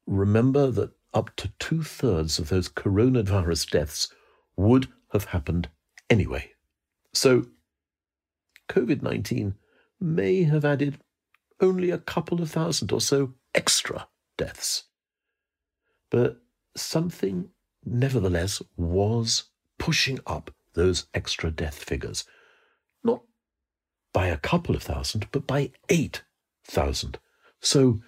Remember 0.05 0.70
that 0.72 0.91
up 1.13 1.36
to 1.38 1.51
two 1.60 1.84
thirds 1.84 2.38
of 2.38 2.50
those 2.50 2.70
coronavirus 2.70 3.70
deaths 3.72 4.10
would 4.58 4.88
have 5.13 5.25
happened 5.25 5.70
anyway. 6.10 6.51
So, 7.13 7.46
COVID 8.70 9.01
19 9.01 9.55
may 10.00 10.44
have 10.44 10.65
added 10.65 11.00
only 11.62 11.89
a 11.89 11.98
couple 11.98 12.41
of 12.41 12.51
thousand 12.51 12.91
or 12.91 13.00
so 13.00 13.34
extra 13.53 14.08
deaths. 14.38 14.84
But 16.12 16.41
something, 16.75 17.50
nevertheless, 17.86 18.62
was 18.75 19.46
pushing 19.77 20.20
up 20.25 20.51
those 20.74 21.08
extra 21.13 21.51
death 21.51 21.84
figures. 21.84 22.25
Not 23.04 23.22
by 24.13 24.27
a 24.27 24.38
couple 24.38 24.75
of 24.75 24.84
thousand, 24.84 25.27
but 25.32 25.48
by 25.48 25.72
8,000. 25.89 27.20
So 27.62 28.01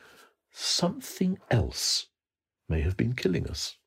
something 0.51 1.37
else 1.49 2.07
may 2.69 2.81
have 2.81 2.97
been 2.97 3.13
killing 3.13 3.47
us, 3.47 3.77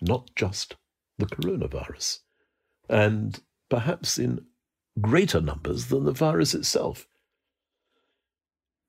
not 0.00 0.30
just 0.34 0.76
the 1.18 1.26
coronavirus, 1.26 2.20
and 2.88 3.40
perhaps 3.68 4.18
in 4.18 4.46
greater 5.00 5.40
numbers 5.40 5.86
than 5.86 6.04
the 6.04 6.12
virus 6.12 6.54
itself. 6.54 7.06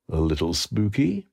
A 0.10 0.20
little 0.20 0.53
spooky? 0.53 1.27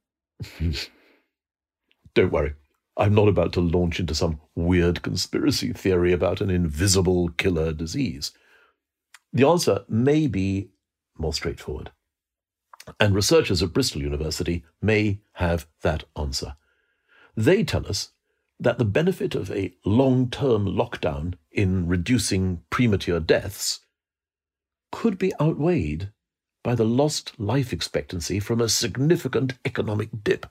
Don't 2.14 2.32
worry. 2.32 2.54
I'm 2.96 3.14
not 3.14 3.28
about 3.28 3.52
to 3.54 3.60
launch 3.60 3.98
into 3.98 4.14
some 4.14 4.40
weird 4.54 5.02
conspiracy 5.02 5.72
theory 5.72 6.12
about 6.12 6.40
an 6.40 6.50
invisible 6.50 7.28
killer 7.30 7.72
disease. 7.72 8.32
The 9.32 9.46
answer 9.46 9.84
may 9.88 10.28
be 10.28 10.70
more 11.18 11.34
straightforward. 11.34 11.90
And 13.00 13.14
researchers 13.14 13.62
at 13.62 13.72
Bristol 13.72 14.02
University 14.02 14.64
may 14.80 15.20
have 15.34 15.66
that 15.82 16.04
answer. 16.16 16.56
They 17.36 17.64
tell 17.64 17.86
us 17.86 18.10
that 18.60 18.78
the 18.78 18.84
benefit 18.84 19.34
of 19.34 19.50
a 19.50 19.74
long 19.84 20.30
term 20.30 20.66
lockdown 20.66 21.34
in 21.50 21.88
reducing 21.88 22.62
premature 22.70 23.18
deaths 23.18 23.80
could 24.92 25.18
be 25.18 25.32
outweighed 25.40 26.12
by 26.62 26.74
the 26.74 26.84
lost 26.84 27.38
life 27.38 27.72
expectancy 27.72 28.38
from 28.38 28.60
a 28.60 28.68
significant 28.68 29.54
economic 29.64 30.10
dip. 30.22 30.46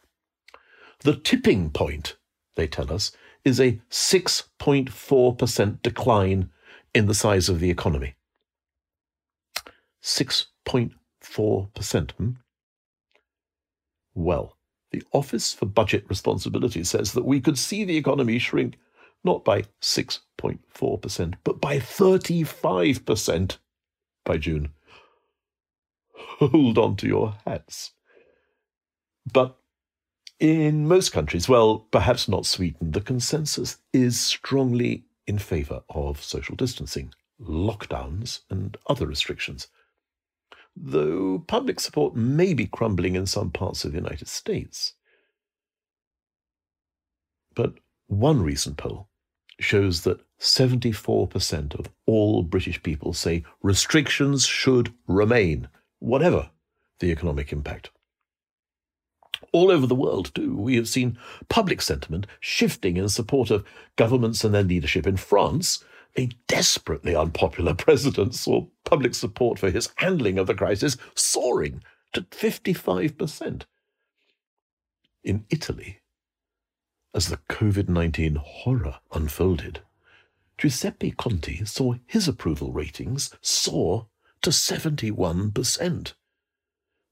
The 1.00 1.16
tipping 1.16 1.70
point, 1.72 2.18
they 2.56 2.68
tell 2.68 2.92
us, 2.92 3.12
is 3.44 3.60
a 3.60 3.80
6.4% 3.90 5.82
decline 5.82 6.50
in 6.94 7.08
the 7.08 7.14
size 7.14 7.50
of 7.50 7.60
the 7.60 7.70
economy. 7.70 8.16
6.4%. 10.02 12.12
Hmm? 12.12 12.30
Well, 14.14 14.58
the 14.92 15.04
Office 15.12 15.54
for 15.54 15.66
Budget 15.66 16.06
Responsibility 16.08 16.84
says 16.84 17.14
that 17.14 17.26
we 17.26 17.42
could 17.42 17.58
see 17.58 17.84
the 17.84 17.98
economy 17.98 18.38
shrink 18.38 18.78
not 19.24 19.46
by 19.46 19.64
6.4%, 19.82 21.34
but 21.44 21.62
by 21.62 21.78
35% 21.78 23.58
by 24.26 24.38
June. 24.38 24.74
Hold 26.40 26.78
on 26.78 26.96
to 26.98 27.08
your 27.08 27.36
hats. 27.46 27.92
But 29.32 29.56
in 30.40 30.88
most 30.88 31.12
countries, 31.12 31.48
well, 31.48 31.80
perhaps 31.92 32.28
not 32.28 32.46
Sweden, 32.46 32.92
the 32.92 33.02
consensus 33.02 33.78
is 33.94 34.20
strongly 34.20 35.06
in 35.28 35.40
favour 35.40 35.84
of 35.90 36.22
social 36.22 36.56
distancing, 36.56 37.14
lockdowns, 37.40 38.42
and 38.50 38.78
other 38.88 39.08
restrictions. 39.08 39.68
Though 40.76 41.40
public 41.48 41.80
support 41.80 42.16
may 42.16 42.54
be 42.54 42.66
crumbling 42.66 43.16
in 43.16 43.26
some 43.26 43.52
parts 43.52 43.86
of 43.86 43.92
the 43.92 44.00
United 44.00 44.28
States. 44.28 44.94
But 47.56 47.76
one 48.08 48.42
recent 48.42 48.78
poll 48.78 49.10
shows 49.60 50.02
that 50.02 50.22
74% 50.40 51.80
of 51.80 51.90
all 52.06 52.44
British 52.44 52.82
people 52.82 53.14
say 53.14 53.44
restrictions 53.62 54.46
should 54.46 54.94
remain, 55.08 55.70
whatever 56.00 56.50
the 57.00 57.12
economic 57.12 57.54
impact. 57.54 57.92
All 59.52 59.72
over 59.72 59.86
the 59.86 59.96
world, 59.96 60.34
too, 60.34 60.56
we 60.56 60.76
have 60.76 60.88
seen 60.88 61.18
public 61.50 61.82
sentiment 61.82 62.28
shifting 62.40 62.98
in 62.98 63.10
support 63.10 63.52
of 63.52 63.66
governments 63.96 64.44
and 64.44 64.54
their 64.54 64.64
leadership. 64.64 65.06
In 65.06 65.18
France, 65.18 65.84
a 66.18 66.30
desperately 66.48 67.16
unpopular 67.16 67.74
president 67.76 68.36
saw 68.36 68.68
public 68.84 69.16
support 69.16 69.60
for 69.60 69.72
his 69.72 69.90
handling 69.98 70.38
of 70.38 70.48
the 70.48 70.56
crisis 70.56 70.98
soaring 71.16 71.84
to 72.14 72.22
55%. 72.22 73.64
In 75.24 75.46
Italy, 75.50 76.00
as 77.14 77.30
the 77.30 77.38
COVID 77.50 77.90
19 77.90 78.36
horror 78.36 79.00
unfolded, 79.12 79.82
Giuseppe 80.58 81.12
Conte 81.12 81.64
saw 81.66 81.96
his 82.06 82.28
approval 82.28 82.72
ratings 82.72 83.34
soar 83.42 84.08
to 84.42 84.50
71%, 84.50 86.14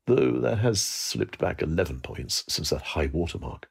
though 0.08 0.40
that 0.40 0.60
has 0.60 0.82
slipped 0.82 1.38
back 1.38 1.62
11 1.62 2.02
points 2.02 2.44
since 2.48 2.70
that 2.70 2.82
high 2.82 3.10
watermark. 3.12 3.70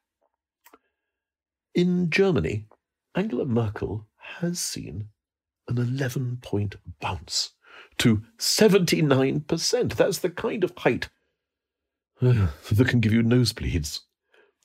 In 1.75 2.11
Germany, 2.11 2.67
Angela 3.15 3.45
Merkel 3.45 4.07
has 4.17 4.59
seen 4.59 5.09
an 5.69 5.79
11 5.79 6.39
point 6.43 6.77
bounce 7.01 7.53
to 7.99 8.23
79%. 8.39 9.95
That's 9.95 10.19
the 10.19 10.31
kind 10.31 10.65
of 10.65 10.73
height 10.77 11.09
uh, 12.23 12.49
that 12.71 12.89
can 12.89 13.01
give 13.01 13.13
you 13.13 13.23
nosebleeds. 13.23 14.01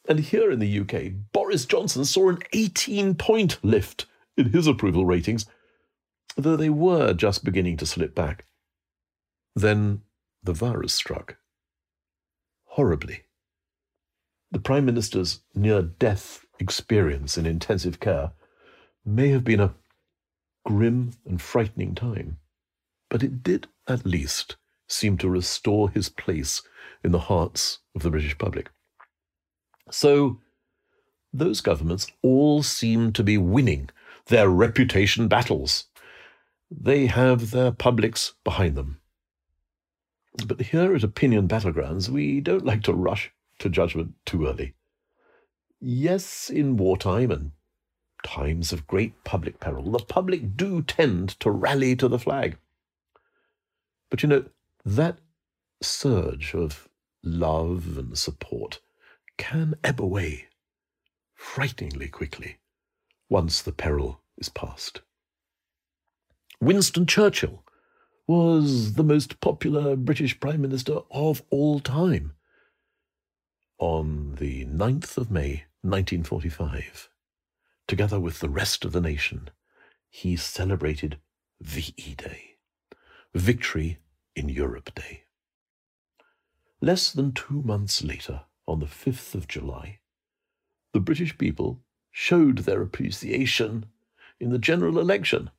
And 0.07 0.19
here 0.19 0.51
in 0.51 0.59
the 0.59 0.79
UK, 0.79 1.13
Boris 1.31 1.65
Johnson 1.65 2.05
saw 2.05 2.29
an 2.29 2.39
18 2.53 3.15
point 3.15 3.57
lift 3.63 4.05
in 4.37 4.51
his 4.51 4.67
approval 4.67 5.05
ratings, 5.05 5.45
though 6.35 6.55
they 6.55 6.69
were 6.69 7.13
just 7.13 7.43
beginning 7.43 7.77
to 7.77 7.85
slip 7.85 8.13
back. 8.13 8.45
Then 9.55 10.01
the 10.43 10.53
virus 10.53 10.93
struck. 10.93 11.37
Horribly. 12.75 13.21
The 14.51 14.59
Prime 14.59 14.83
Minister's 14.83 15.39
near 15.53 15.81
death 15.81 16.45
experience 16.59 17.37
in 17.37 17.45
intensive 17.45 18.01
care 18.01 18.33
may 19.05 19.29
have 19.29 19.45
been 19.45 19.61
a 19.61 19.75
grim 20.65 21.13
and 21.25 21.41
frightening 21.41 21.95
time, 21.95 22.37
but 23.09 23.23
it 23.23 23.43
did 23.43 23.67
at 23.87 24.05
least 24.05 24.57
seem 24.89 25.17
to 25.19 25.29
restore 25.29 25.89
his 25.89 26.09
place 26.09 26.63
in 27.01 27.13
the 27.13 27.31
hearts 27.31 27.79
of 27.95 28.03
the 28.03 28.11
British 28.11 28.37
public. 28.37 28.69
So, 29.89 30.41
those 31.31 31.61
governments 31.61 32.07
all 32.21 32.61
seem 32.61 33.13
to 33.13 33.23
be 33.23 33.37
winning 33.37 33.89
their 34.25 34.49
reputation 34.49 35.29
battles. 35.29 35.85
They 36.69 37.05
have 37.05 37.51
their 37.51 37.71
publics 37.71 38.33
behind 38.43 38.75
them. 38.75 38.99
But 40.43 40.61
here 40.61 40.93
at 40.95 41.03
Opinion 41.03 41.47
Battlegrounds, 41.47 42.09
we 42.09 42.41
don't 42.41 42.65
like 42.65 42.83
to 42.83 42.93
rush 42.93 43.31
to 43.59 43.69
judgment 43.69 44.15
too 44.25 44.47
early. 44.47 44.73
Yes, 45.79 46.49
in 46.49 46.77
wartime 46.77 47.31
and 47.31 47.51
times 48.23 48.73
of 48.73 48.87
great 48.87 49.23
public 49.23 49.59
peril, 49.59 49.91
the 49.91 49.99
public 49.99 50.57
do 50.57 50.81
tend 50.81 51.39
to 51.39 51.51
rally 51.51 51.95
to 51.95 52.07
the 52.07 52.19
flag. 52.19 52.57
But 54.09 54.23
you 54.23 54.29
know, 54.29 54.45
that 54.83 55.19
surge 55.81 56.53
of 56.53 56.89
love 57.23 57.97
and 57.97 58.17
support 58.17 58.79
can 59.37 59.75
ebb 59.83 60.01
away 60.01 60.47
frighteningly 61.33 62.07
quickly 62.07 62.57
once 63.29 63.61
the 63.61 63.71
peril 63.71 64.21
is 64.37 64.49
past. 64.49 65.01
Winston 66.61 67.05
Churchill 67.05 67.64
was 68.27 68.93
the 68.93 69.03
most 69.03 69.39
popular 69.39 69.95
British 69.95 70.39
Prime 70.39 70.61
Minister 70.61 70.99
of 71.11 71.43
all 71.49 71.79
time. 71.79 72.33
On 73.77 74.35
the 74.35 74.65
9th 74.65 75.17
of 75.17 75.29
May 75.29 75.65
1945, 75.81 77.09
together 77.87 78.19
with 78.19 78.39
the 78.39 78.49
rest 78.49 78.83
of 78.83 78.93
the 78.93 79.01
nation, 79.01 79.49
he 80.09 80.35
celebrated 80.35 81.17
VE 81.61 82.15
Day, 82.17 82.57
Victory 83.33 83.99
in 84.35 84.49
Europe 84.49 84.95
Day. 84.95 85.23
Less 86.81 87.11
than 87.11 87.31
two 87.31 87.61
months 87.61 88.03
later, 88.03 88.41
on 88.67 88.79
the 88.79 88.85
5th 88.87 89.35
of 89.35 89.47
July, 89.47 89.99
the 90.93 90.99
British 90.99 91.37
people 91.37 91.81
showed 92.11 92.59
their 92.59 92.81
appreciation 92.81 93.85
in 94.39 94.49
the 94.49 94.57
general 94.57 94.99
election 94.99 95.51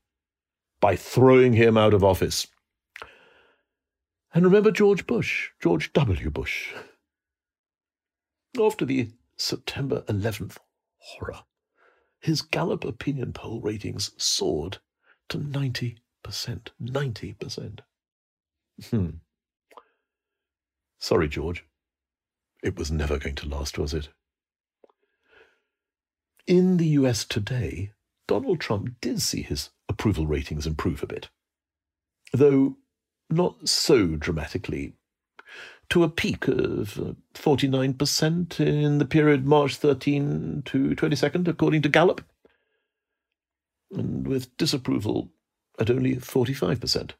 by 0.80 0.96
throwing 0.96 1.52
him 1.52 1.76
out 1.76 1.94
of 1.94 2.02
office. 2.02 2.46
And 4.34 4.44
remember 4.44 4.70
George 4.70 5.06
Bush, 5.06 5.50
George 5.62 5.92
W. 5.92 6.30
Bush. 6.30 6.72
After 8.60 8.84
the 8.84 9.10
September 9.36 10.02
11th 10.02 10.58
horror, 10.98 11.44
his 12.20 12.42
Gallup 12.42 12.84
opinion 12.84 13.32
poll 13.32 13.60
ratings 13.60 14.10
soared 14.16 14.78
to 15.28 15.38
90%. 15.38 15.98
90%. 16.28 17.78
Hmm. 18.90 19.08
Sorry, 20.98 21.28
George. 21.28 21.64
It 22.62 22.76
was 22.76 22.90
never 22.90 23.18
going 23.18 23.36
to 23.36 23.48
last, 23.48 23.78
was 23.78 23.94
it? 23.94 24.08
In 26.46 26.76
the 26.76 26.88
US 26.88 27.24
today, 27.24 27.92
Donald 28.26 28.60
Trump 28.60 29.00
did 29.00 29.20
see 29.22 29.42
his 29.42 29.70
approval 29.88 30.26
ratings 30.26 30.66
improve 30.66 31.02
a 31.02 31.06
bit, 31.06 31.28
though 32.32 32.76
not 33.30 33.68
so 33.68 34.16
dramatically, 34.16 34.94
to 35.90 36.02
a 36.02 36.08
peak 36.08 36.48
of 36.48 36.98
uh, 36.98 37.12
49% 37.34 38.60
in 38.60 38.98
the 38.98 39.04
period 39.04 39.46
March 39.46 39.76
13 39.76 40.62
to 40.64 40.90
22nd, 40.90 41.46
according 41.46 41.82
to 41.82 41.88
Gallup, 41.88 42.22
and 43.92 44.26
with 44.26 44.56
disapproval 44.56 45.30
at 45.78 45.90
only 45.90 46.16
45%. 46.16 47.12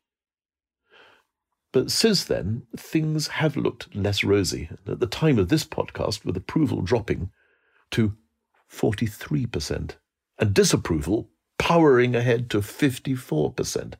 But 1.73 1.90
since 1.90 2.25
then, 2.25 2.66
things 2.77 3.29
have 3.29 3.57
looked 3.57 3.95
less 3.95 4.25
rosy. 4.25 4.71
At 4.87 4.99
the 5.01 5.07
time 5.07 5.38
of 5.38 5.49
this 5.49 5.64
podcast, 5.64 6.25
with 6.25 6.37
approval 6.37 6.81
dropping 6.81 7.31
to 7.92 8.16
43%, 8.73 9.92
and 10.38 10.55
disapproval 10.55 11.31
powering 11.59 12.14
ahead 12.16 12.51
to 12.51 12.59
54%. 12.59 13.95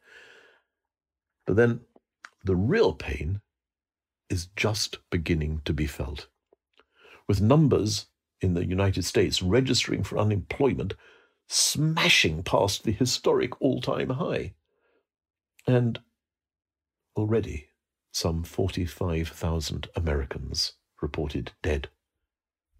But 1.47 1.57
then 1.57 1.81
the 2.47 2.57
real 2.57 2.95
pain 2.95 3.41
is 4.29 4.49
just 4.57 4.99
beginning 5.11 5.61
to 5.65 5.73
be 5.73 5.87
felt. 5.87 6.29
With 7.29 7.41
numbers 7.41 8.07
in 8.41 8.55
the 8.55 8.67
United 8.67 9.05
States 9.05 9.43
registering 9.43 10.03
for 10.03 10.19
unemployment 10.19 10.95
smashing 11.49 12.43
past 12.43 12.83
the 12.83 12.93
historic 12.93 13.61
all 13.61 13.81
time 13.81 14.11
high. 14.11 14.55
And 15.67 16.01
Already, 17.17 17.71
some 18.13 18.43
45,000 18.43 19.89
Americans 19.97 20.75
reported 21.01 21.53
dead 21.63 21.89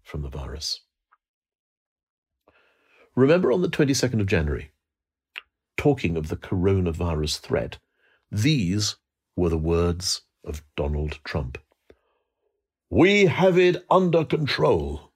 from 0.03 0.21
the 0.21 0.29
virus. 0.29 0.81
Remember 3.15 3.51
on 3.51 3.63
the 3.63 3.69
22nd 3.69 4.21
of 4.21 4.27
January, 4.27 4.71
talking 5.75 6.17
of 6.17 6.27
the 6.27 6.37
coronavirus 6.37 7.39
threat, 7.39 7.79
these 8.31 8.97
were 9.37 9.49
the 9.49 9.57
words 9.57 10.23
of 10.43 10.63
Donald 10.75 11.19
Trump. 11.23 11.59
We 12.89 13.27
have 13.27 13.57
it 13.57 13.85
under 13.89 14.25
control. 14.25 15.11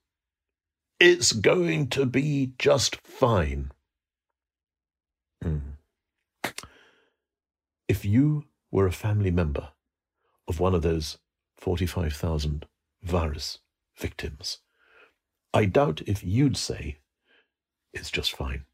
It's 1.00 1.32
going 1.32 1.88
to 1.90 2.06
be 2.06 2.54
just 2.60 2.96
fine. 2.98 3.72
Mm. 5.44 5.62
If 7.88 8.06
you 8.06 8.46
were 8.72 8.86
a 8.86 8.92
family 8.92 9.32
member 9.32 9.70
of 10.48 10.60
one 10.60 10.76
of 10.76 10.84
those 10.84 11.18
45,000 11.58 12.68
virus 13.02 13.60
victims, 13.98 14.60
I 15.54 15.66
doubt 15.66 16.02
if 16.06 16.24
you'd 16.24 16.58
say 16.58 17.00
it's 17.94 18.12
just 18.12 18.34
fine. 18.36 18.66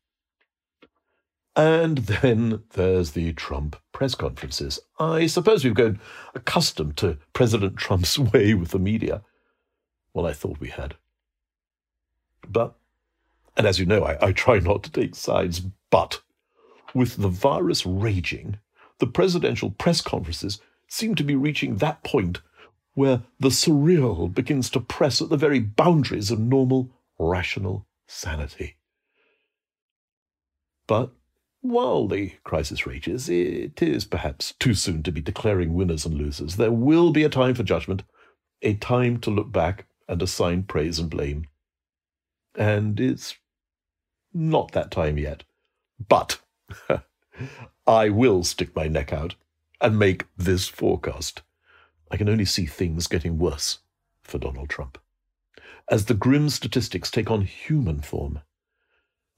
And 1.57 1.97
then 1.97 2.61
there's 2.73 3.11
the 3.11 3.33
Trump 3.33 3.77
press 3.91 4.13
conferences. 4.13 4.79
I 4.99 5.25
suppose 5.25 5.65
we've 5.65 5.73
grown 5.73 5.99
accustomed 6.35 6.97
to 6.97 7.17
President 7.33 7.77
Trump's 7.77 8.19
way 8.33 8.53
with 8.53 8.69
the 8.69 8.79
media. 8.79 9.23
Well, 10.13 10.27
I 10.27 10.33
thought 10.33 10.59
we 10.59 10.69
had. 10.69 10.95
But, 12.47 12.75
and 13.57 13.65
as 13.65 13.79
you 13.79 13.87
know, 13.87 14.03
I, 14.03 14.27
I 14.27 14.31
try 14.33 14.59
not 14.59 14.83
to 14.83 14.91
take 14.91 15.15
sides, 15.15 15.61
but 15.89 16.21
with 16.93 17.17
the 17.17 17.27
virus 17.27 17.87
raging, 17.87 18.59
the 18.99 19.07
presidential 19.07 19.71
press 19.71 19.99
conferences 19.99 20.61
seem 20.87 21.15
to 21.15 21.23
be 21.23 21.35
reaching 21.35 21.77
that 21.77 22.03
point 22.03 22.41
where 22.93 23.23
the 23.39 23.49
surreal 23.49 24.31
begins 24.31 24.69
to 24.69 24.79
press 24.79 25.23
at 25.23 25.29
the 25.29 25.37
very 25.37 25.59
boundaries 25.59 26.29
of 26.29 26.39
normal, 26.39 26.91
rational 27.17 27.87
sanity. 28.07 28.77
But 30.85 31.11
while 31.69 32.07
the 32.07 32.33
crisis 32.43 32.85
rages, 32.85 33.29
it 33.29 33.81
is 33.81 34.05
perhaps 34.05 34.53
too 34.59 34.73
soon 34.73 35.03
to 35.03 35.11
be 35.11 35.21
declaring 35.21 35.73
winners 35.73 36.05
and 36.05 36.15
losers. 36.15 36.55
There 36.55 36.71
will 36.71 37.11
be 37.11 37.23
a 37.23 37.29
time 37.29 37.55
for 37.55 37.63
judgment, 37.63 38.03
a 38.61 38.75
time 38.75 39.19
to 39.19 39.31
look 39.31 39.51
back 39.51 39.85
and 40.07 40.21
assign 40.21 40.63
praise 40.63 40.99
and 40.99 41.09
blame. 41.09 41.45
And 42.55 42.99
it's 42.99 43.35
not 44.33 44.71
that 44.71 44.91
time 44.91 45.17
yet. 45.17 45.43
But 46.07 46.39
I 47.87 48.09
will 48.09 48.43
stick 48.43 48.75
my 48.75 48.87
neck 48.87 49.13
out 49.13 49.35
and 49.81 49.99
make 49.99 50.25
this 50.35 50.67
forecast. 50.67 51.41
I 52.09 52.17
can 52.17 52.29
only 52.29 52.45
see 52.45 52.65
things 52.65 53.07
getting 53.07 53.37
worse 53.37 53.79
for 54.21 54.37
Donald 54.37 54.69
Trump. 54.69 54.97
As 55.89 56.05
the 56.05 56.13
grim 56.13 56.49
statistics 56.49 57.11
take 57.11 57.31
on 57.31 57.41
human 57.41 58.01
form, 58.01 58.41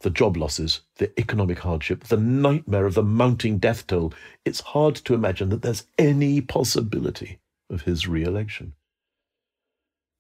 the 0.02 0.10
job 0.10 0.38
losses, 0.38 0.82
the 0.96 1.12
economic 1.20 1.60
hardship, 1.60 2.06
the 2.06 2.18
nightmare 2.18 2.86
of 2.86 2.94
the 2.94 3.04
mounting 3.04 3.58
death 3.58 3.86
toll, 3.86 4.14
it's 4.46 4.62
hard 4.62 4.96
to 4.96 5.14
imagine 5.14 5.50
that 5.50 5.62
there's 5.62 5.86
any 5.98 6.40
possibility 6.40 7.40
of 7.70 7.82
his 7.82 8.08
re 8.08 8.24
election. 8.24 8.74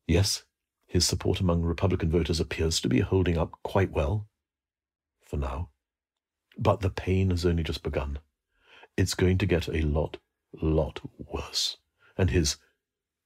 Yes, 0.07 0.43
his 0.87 1.05
support 1.05 1.39
among 1.39 1.61
Republican 1.61 2.09
voters 2.09 2.39
appears 2.39 2.81
to 2.81 2.89
be 2.89 2.99
holding 2.99 3.37
up 3.37 3.51
quite 3.63 3.91
well, 3.91 4.27
for 5.25 5.37
now. 5.37 5.69
But 6.57 6.81
the 6.81 6.89
pain 6.89 7.29
has 7.29 7.45
only 7.45 7.63
just 7.63 7.83
begun. 7.83 8.19
It's 8.97 9.13
going 9.13 9.37
to 9.37 9.45
get 9.45 9.67
a 9.69 9.81
lot, 9.81 10.17
lot 10.61 10.99
worse. 11.17 11.77
And 12.17 12.31
his 12.31 12.57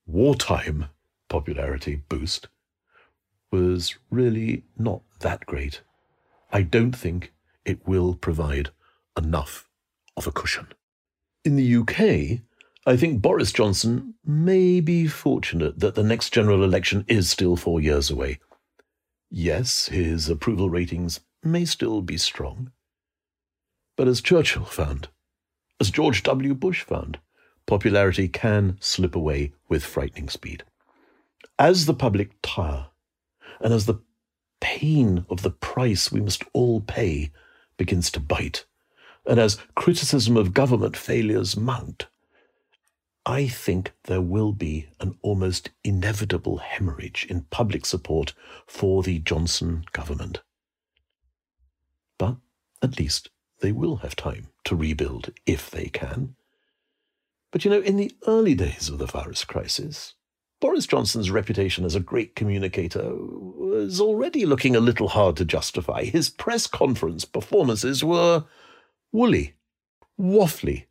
wartime 0.05 0.89
popularity 1.29 1.95
boost 1.95 2.47
was 3.49 3.95
really 4.11 4.65
not 4.77 5.01
that 5.21 5.45
great. 5.45 5.81
I 6.53 6.61
don't 6.61 6.95
think 6.95 7.33
it 7.65 7.87
will 7.87 8.13
provide 8.13 8.69
enough 9.17 9.67
of 10.15 10.27
a 10.27 10.31
cushion. 10.31 10.67
In 11.43 11.55
the 11.55 11.75
UK, 11.77 12.41
I 12.85 12.95
think 12.95 13.23
Boris 13.23 13.51
Johnson 13.51 14.13
may 14.23 14.79
be 14.79 15.07
fortunate 15.07 15.79
that 15.79 15.95
the 15.95 16.03
next 16.03 16.29
general 16.31 16.63
election 16.63 17.05
is 17.07 17.27
still 17.27 17.55
four 17.55 17.81
years 17.81 18.11
away. 18.11 18.39
Yes, 19.31 19.87
his 19.87 20.29
approval 20.29 20.69
ratings 20.69 21.21
may 21.43 21.65
still 21.65 22.03
be 22.03 22.17
strong. 22.17 22.71
But 23.97 24.07
as 24.07 24.21
Churchill 24.21 24.65
found, 24.65 25.07
as 25.79 25.89
George 25.89 26.21
W. 26.21 26.53
Bush 26.53 26.83
found, 26.83 27.17
popularity 27.65 28.27
can 28.27 28.77
slip 28.79 29.15
away 29.15 29.53
with 29.69 29.83
frightening 29.83 30.29
speed. 30.29 30.63
As 31.57 31.87
the 31.87 31.95
public 31.95 32.35
tire, 32.43 32.87
and 33.59 33.73
as 33.73 33.87
the 33.87 33.95
pain 34.79 35.23
of 35.29 35.43
the 35.43 35.51
price 35.51 36.11
we 36.11 36.19
must 36.19 36.43
all 36.51 36.81
pay 36.81 37.31
begins 37.77 38.09
to 38.09 38.19
bite, 38.19 38.65
and 39.23 39.39
as 39.39 39.59
criticism 39.75 40.35
of 40.35 40.51
government 40.53 40.97
failures 40.97 41.55
mount, 41.55 42.07
I 43.23 43.47
think 43.47 43.93
there 44.05 44.19
will 44.21 44.51
be 44.51 44.89
an 44.99 45.15
almost 45.21 45.69
inevitable 45.83 46.57
hemorrhage 46.57 47.27
in 47.29 47.41
public 47.51 47.85
support 47.85 48.33
for 48.65 49.03
the 49.03 49.19
Johnson 49.19 49.85
government. 49.91 50.41
But 52.17 52.37
at 52.81 52.97
least 52.97 53.29
they 53.59 53.71
will 53.71 53.97
have 53.97 54.15
time 54.15 54.47
to 54.63 54.75
rebuild 54.75 55.29
if 55.45 55.69
they 55.69 55.85
can. 55.85 56.35
But 57.51 57.63
you 57.63 57.69
know, 57.69 57.81
in 57.81 57.97
the 57.97 58.11
early 58.25 58.55
days 58.55 58.89
of 58.89 58.97
the 58.97 59.05
virus 59.05 59.45
crisis, 59.45 60.15
Boris 60.63 60.87
Johnson's 60.87 61.29
reputation 61.29 61.83
as 61.83 61.93
a 61.93 61.99
great 61.99 62.37
communicator 62.37 63.13
was 63.13 63.99
already 63.99 64.45
looking 64.45 64.77
a 64.77 64.79
little 64.79 65.09
hard 65.09 65.35
to 65.35 65.43
justify. 65.43 66.05
His 66.05 66.29
press 66.29 66.67
conference 66.67 67.25
performances 67.25 68.01
were 68.01 68.45
woolly, 69.11 69.55
waffly, 70.17 70.85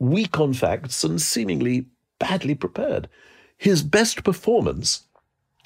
weak 0.00 0.40
on 0.40 0.52
facts, 0.52 1.04
and 1.04 1.22
seemingly 1.22 1.86
badly 2.18 2.56
prepared. 2.56 3.08
His 3.56 3.84
best 3.84 4.24
performance 4.24 5.04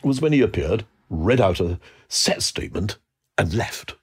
was 0.04 0.20
when 0.20 0.34
he 0.34 0.42
appeared, 0.42 0.84
read 1.08 1.40
out 1.40 1.58
a 1.58 1.80
set 2.06 2.42
statement, 2.42 2.98
and 3.38 3.54
left. 3.54 3.94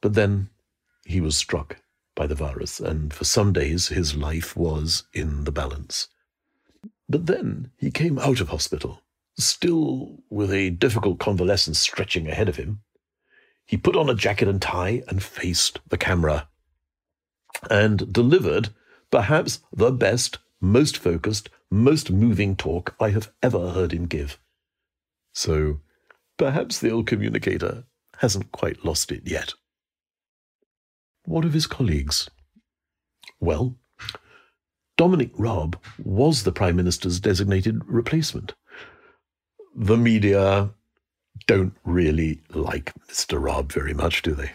But 0.00 0.14
then 0.14 0.50
he 1.04 1.20
was 1.20 1.36
struck 1.36 1.78
by 2.14 2.28
the 2.28 2.36
virus, 2.36 2.78
and 2.78 3.12
for 3.12 3.24
some 3.24 3.52
days 3.52 3.88
his 3.88 4.14
life 4.14 4.56
was 4.56 5.08
in 5.12 5.42
the 5.42 5.50
balance. 5.50 6.06
But 7.08 7.26
then 7.26 7.70
he 7.76 7.90
came 7.90 8.18
out 8.18 8.40
of 8.40 8.50
hospital, 8.50 9.02
still 9.38 10.18
with 10.28 10.52
a 10.52 10.70
difficult 10.70 11.18
convalescence 11.18 11.78
stretching 11.78 12.28
ahead 12.28 12.48
of 12.48 12.56
him. 12.56 12.80
He 13.64 13.76
put 13.76 13.96
on 13.96 14.10
a 14.10 14.14
jacket 14.14 14.48
and 14.48 14.60
tie 14.60 15.02
and 15.08 15.22
faced 15.22 15.80
the 15.88 15.98
camera 15.98 16.48
and 17.70 18.12
delivered 18.12 18.70
perhaps 19.10 19.60
the 19.72 19.90
best, 19.90 20.38
most 20.60 20.96
focused, 20.96 21.48
most 21.70 22.10
moving 22.10 22.56
talk 22.56 22.94
I 23.00 23.10
have 23.10 23.30
ever 23.42 23.70
heard 23.70 23.92
him 23.92 24.06
give. 24.06 24.38
So 25.32 25.80
perhaps 26.36 26.78
the 26.78 26.90
old 26.90 27.06
communicator 27.06 27.84
hasn't 28.18 28.52
quite 28.52 28.84
lost 28.84 29.12
it 29.12 29.22
yet. 29.24 29.54
What 31.24 31.44
of 31.44 31.52
his 31.52 31.66
colleagues? 31.66 32.28
Well, 33.40 33.76
Dominic 34.98 35.30
Raab 35.38 35.80
was 36.02 36.42
the 36.42 36.50
Prime 36.50 36.74
Minister's 36.74 37.20
designated 37.20 37.80
replacement. 37.86 38.54
The 39.74 39.96
media 39.96 40.70
don't 41.46 41.74
really 41.84 42.42
like 42.50 42.92
Mr. 43.08 43.40
Raab 43.40 43.72
very 43.72 43.94
much, 43.94 44.22
do 44.22 44.34
they? 44.34 44.50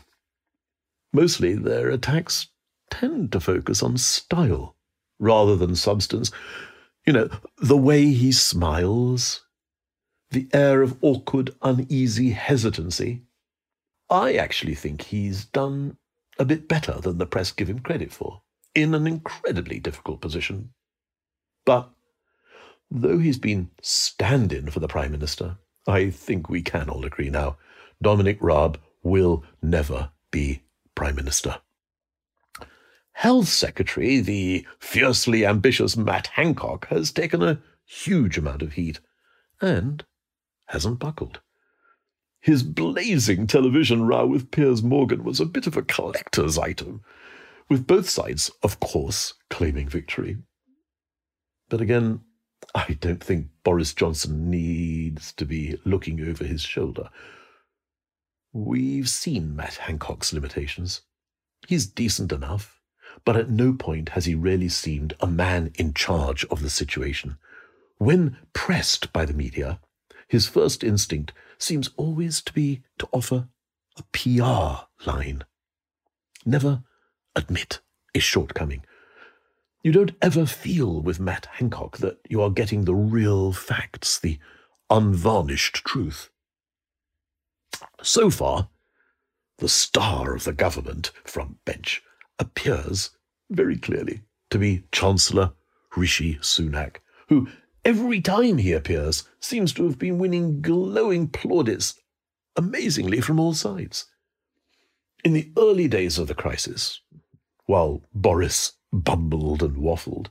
Mostly 1.13 1.55
their 1.55 1.89
attacks 1.89 2.49
tend 2.91 3.31
to 3.31 3.39
focus 3.39 3.81
on 3.81 3.97
style 3.97 4.75
rather 5.17 5.55
than 5.55 5.77
substance. 5.77 6.29
You 7.07 7.13
know, 7.13 7.29
the 7.57 7.77
way 7.77 8.07
he 8.07 8.33
smiles, 8.33 9.45
the 10.31 10.49
air 10.51 10.81
of 10.81 10.97
awkward, 11.01 11.55
uneasy 11.61 12.31
hesitancy. 12.31 13.21
I 14.09 14.33
actually 14.33 14.75
think 14.75 15.03
he's 15.03 15.45
done 15.45 15.95
a 16.37 16.43
bit 16.43 16.67
better 16.67 16.99
than 16.99 17.17
the 17.17 17.25
press 17.25 17.53
give 17.53 17.69
him 17.69 17.79
credit 17.79 18.11
for 18.11 18.42
in 18.75 18.93
an 18.93 19.07
incredibly 19.07 19.79
difficult 19.79 20.21
position. 20.21 20.73
But 21.65 21.89
though 22.89 23.19
he's 23.19 23.37
been 23.37 23.69
stand 23.81 24.51
in 24.51 24.69
for 24.69 24.79
the 24.79 24.87
Prime 24.87 25.11
Minister, 25.11 25.57
I 25.87 26.09
think 26.09 26.49
we 26.49 26.61
can 26.61 26.89
all 26.89 27.05
agree 27.05 27.29
now 27.29 27.57
Dominic 28.01 28.37
Raab 28.41 28.79
will 29.01 29.43
never 29.61 30.11
be 30.31 30.63
Prime 30.95 31.15
Minister. 31.15 31.59
Health 33.13 33.47
Secretary, 33.47 34.19
the 34.19 34.65
fiercely 34.79 35.45
ambitious 35.45 35.95
Matt 35.95 36.27
Hancock, 36.27 36.87
has 36.87 37.11
taken 37.11 37.43
a 37.43 37.61
huge 37.85 38.37
amount 38.37 38.61
of 38.61 38.73
heat 38.73 38.99
and 39.61 40.03
hasn't 40.67 40.99
buckled. 40.99 41.39
His 42.41 42.63
blazing 42.63 43.47
television 43.47 44.05
row 44.05 44.25
with 44.25 44.51
Piers 44.51 44.83
Morgan 44.83 45.23
was 45.23 45.39
a 45.39 45.45
bit 45.45 45.67
of 45.67 45.77
a 45.77 45.83
collector's 45.83 46.57
item, 46.57 47.01
with 47.69 47.87
both 47.87 48.09
sides, 48.09 48.51
of 48.61 48.79
course, 48.79 49.33
claiming 49.49 49.87
victory. 49.87 50.37
But 51.69 51.81
again, 51.81 52.21
I 52.75 52.97
don't 52.99 53.23
think 53.23 53.47
Boris 53.63 53.93
Johnson 53.93 54.49
needs 54.49 55.33
to 55.33 55.45
be 55.45 55.77
looking 55.85 56.21
over 56.27 56.43
his 56.43 56.61
shoulder. 56.61 57.09
We've 58.51 59.09
seen 59.09 59.55
Matt 59.55 59.75
Hancock's 59.75 60.33
limitations. 60.33 61.01
He's 61.67 61.87
decent 61.87 62.31
enough, 62.31 62.81
but 63.25 63.35
at 63.35 63.49
no 63.49 63.73
point 63.73 64.09
has 64.09 64.25
he 64.25 64.35
really 64.35 64.69
seemed 64.69 65.15
a 65.19 65.27
man 65.27 65.71
in 65.75 65.93
charge 65.93 66.45
of 66.45 66.61
the 66.61 66.69
situation. 66.69 67.37
When 67.97 68.37
pressed 68.53 69.13
by 69.13 69.25
the 69.25 69.33
media, 69.33 69.79
his 70.27 70.47
first 70.47 70.83
instinct 70.83 71.33
seems 71.57 71.89
always 71.95 72.41
to 72.41 72.53
be 72.53 72.83
to 72.99 73.07
offer 73.11 73.47
a 73.97 74.03
PR 74.11 75.09
line. 75.09 75.45
Never 76.45 76.83
admit 77.35 77.79
a 78.15 78.19
shortcoming. 78.19 78.83
You 79.83 79.91
don't 79.91 80.15
ever 80.21 80.45
feel 80.45 81.01
with 81.01 81.19
Matt 81.19 81.47
Hancock 81.53 81.97
that 81.97 82.19
you 82.29 82.41
are 82.41 82.49
getting 82.49 82.85
the 82.85 82.95
real 82.95 83.51
facts, 83.51 84.17
the 84.19 84.39
unvarnished 84.89 85.83
truth. 85.85 86.29
So 88.01 88.29
far, 88.29 88.69
the 89.57 89.69
star 89.69 90.35
of 90.35 90.45
the 90.45 90.53
government 90.53 91.11
from 91.25 91.57
bench 91.65 92.01
appears 92.39 93.11
very 93.49 93.77
clearly 93.77 94.21
to 94.49 94.57
be 94.57 94.83
Chancellor 94.91 95.53
Rishi 95.95 96.35
Sunak, 96.35 96.97
who 97.27 97.47
every 97.85 98.21
time 98.21 98.57
he 98.57 98.71
appears 98.71 99.27
seems 99.39 99.73
to 99.73 99.83
have 99.83 99.99
been 99.99 100.17
winning 100.17 100.61
glowing 100.61 101.27
plaudits 101.27 101.95
amazingly 102.55 103.21
from 103.21 103.39
all 103.39 103.53
sides. 103.53 104.05
In 105.23 105.33
the 105.33 105.51
early 105.57 105.87
days 105.87 106.17
of 106.17 106.27
the 106.27 106.35
crisis, 106.35 107.01
while 107.65 108.01
Boris 108.13 108.73
bumbled 108.91 109.63
and 109.63 109.77
waffled, 109.77 110.27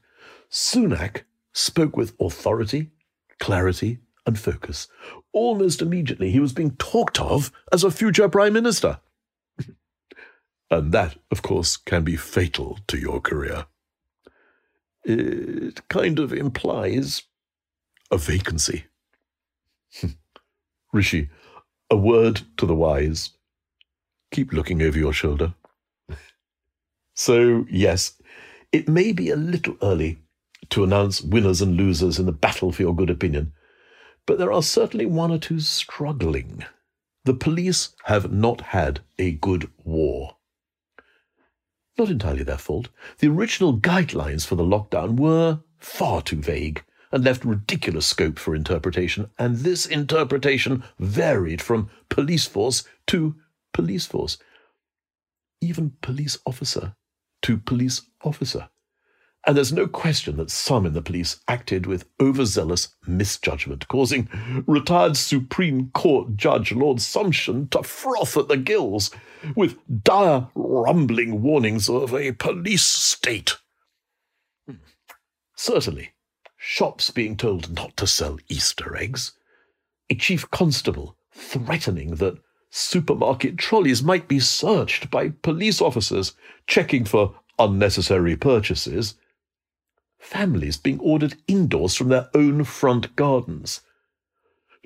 Sunak 0.51 1.23
spoke 1.53 1.97
with 1.97 2.15
authority, 2.21 2.91
clarity, 3.39 3.99
and 4.27 4.39
focus. 4.39 4.89
Almost 5.33 5.83
immediately, 5.83 6.31
he 6.31 6.41
was 6.41 6.53
being 6.53 6.77
talked 6.77 7.21
of 7.21 7.53
as 7.73 7.85
a 7.85 7.91
future 7.91 8.29
prime 8.29 8.53
minister. 8.53 9.01
and 10.71 10.93
that, 10.93 11.17
of 11.31 11.43
course, 11.43 11.77
can 11.77 12.05
be 12.05 12.17
fatal 12.17 12.79
to 12.87 12.99
your 12.99 13.21
career. 13.21 13.67
It 15.05 15.89
kind 15.89 16.19
of 16.19 16.33
implies 16.33 17.23
a 18.11 18.19
vacancy. 18.19 18.85
Rishi, 20.93 21.31
a 21.91 21.97
word 21.97 22.43
to 22.59 22.67
the 22.67 22.75
wise. 22.75 23.31
Keep 24.31 24.53
looking 24.53 24.83
over 24.83 24.99
your 24.99 25.13
shoulder. 25.13 25.55
So, 27.25 27.67
yes, 27.71 28.21
it 28.73 28.89
may 28.89 29.13
be 29.13 29.31
a 29.31 29.37
little 29.37 29.77
early 29.81 30.19
to 30.71 30.83
announce 30.83 31.23
winners 31.23 31.63
and 31.63 31.77
losers 31.77 32.19
in 32.19 32.27
the 32.27 32.33
battle 32.33 32.73
for 32.73 32.83
your 32.83 32.97
good 32.97 33.11
opinion, 33.11 33.53
but 34.27 34.39
there 34.39 34.51
are 34.51 34.61
certainly 34.61 35.07
one 35.07 35.31
or 35.31 35.39
two 35.39 35.61
struggling. 35.61 36.65
The 37.25 37.35
police 37.35 37.91
have 38.07 38.33
not 38.33 38.61
had 38.61 39.03
a 39.21 39.31
good 39.31 39.71
war. 39.85 40.39
Not 41.97 42.11
entirely 42.11 42.43
their 42.43 42.59
fault. 42.59 42.89
The 43.19 43.29
original 43.29 43.79
guidelines 43.79 44.45
for 44.45 44.57
the 44.57 44.65
lockdown 44.65 45.17
were 45.17 45.61
far 45.79 46.23
too 46.23 46.43
vague 46.43 46.83
and 47.13 47.23
left 47.23 47.45
ridiculous 47.45 48.05
scope 48.05 48.41
for 48.41 48.57
interpretation, 48.57 49.31
and 49.39 49.59
this 49.59 49.87
interpretation 49.87 50.83
varied 50.99 51.63
from 51.63 51.89
police 52.09 52.47
force 52.47 52.83
to 53.07 53.37
police 53.73 54.07
force. 54.07 54.39
Even 55.61 55.93
police 56.03 56.37
officer 56.45 56.97
to 57.43 57.59
police 57.59 58.03
officer. 58.23 58.69
And 59.45 59.57
there's 59.57 59.73
no 59.73 59.89
question 59.89 60.37
that 60.37 60.51
some 60.51 60.87
in 60.87 60.93
the 60.93 61.03
police 61.03 61.41
acted 61.49 61.85
with 61.85 62.09
overzealous 62.21 62.95
misjudgment, 63.07 63.89
causing 63.89 64.29
retired 64.67 65.17
Supreme 65.17 65.91
Court 65.91 66.37
Judge 66.37 66.71
Lord 66.73 66.99
Sumption 66.99 67.69
to 67.71 67.83
froth 67.83 68.37
at 68.37 68.47
the 68.47 68.57
gills 68.57 69.11
with 69.57 69.77
dire 70.05 70.47
rumbling 70.55 71.43
warnings 71.43 71.89
of 71.89 72.15
a 72.15 72.33
police 72.33 72.85
state. 72.85 73.57
Hmm. 74.67 74.77
Certainly, 75.57 76.13
shops 76.57 77.11
being 77.11 77.37
told 77.37 77.75
not 77.75 77.97
to 77.97 78.07
sell 78.07 78.39
Easter 78.49 78.97
eggs, 78.97 79.33
a 80.09 80.15
chief 80.15 80.49
constable 80.53 81.17
threatening 81.33 82.15
that 82.17 82.39
supermarket 82.75 83.59
trolleys 83.59 84.03
might 84.03 84.27
be 84.27 84.41
searched 84.41 85.11
by 85.11 85.29
police 85.29 85.83
officers 85.83 86.33
checking 86.67 87.05
for 87.05 87.35
unnecessary 87.59 88.35
purchases, 88.35 89.15
families 90.19 90.79
being 90.79 90.99
ordered 91.01 91.37
indoors 91.47 91.95
from 91.95 92.09
their 92.09 92.31
own 92.33 92.65
front 92.65 93.15
gardens, 93.15 93.83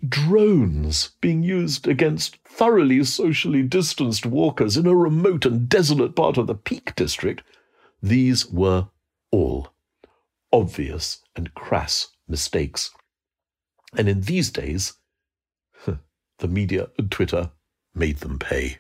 drones 0.09 1.11
being 1.21 1.45
used 1.45 1.87
against 1.87 2.37
thoroughly 2.45 3.05
socially 3.05 3.63
distanced 3.63 4.27
walkers 4.27 4.77
in 4.77 4.87
a 4.89 4.95
remote 4.95 5.47
and 5.47 5.69
desolate 5.69 6.17
part 6.17 6.37
of 6.37 6.49
the 6.49 6.57
Peak 6.57 6.93
District, 6.97 7.41
these 8.03 8.51
were 8.51 8.89
all 9.31 9.69
obvious 10.53 11.21
and 11.37 11.55
crass 11.55 12.09
mistakes. 12.27 12.91
And 13.97 14.09
in 14.09 14.23
these 14.23 14.51
days, 14.51 14.95
the 15.87 16.49
media 16.49 16.89
and 16.99 17.13
Twitter 17.13 17.53
made 17.97 18.19
them 18.19 18.39
pay. 18.39 18.79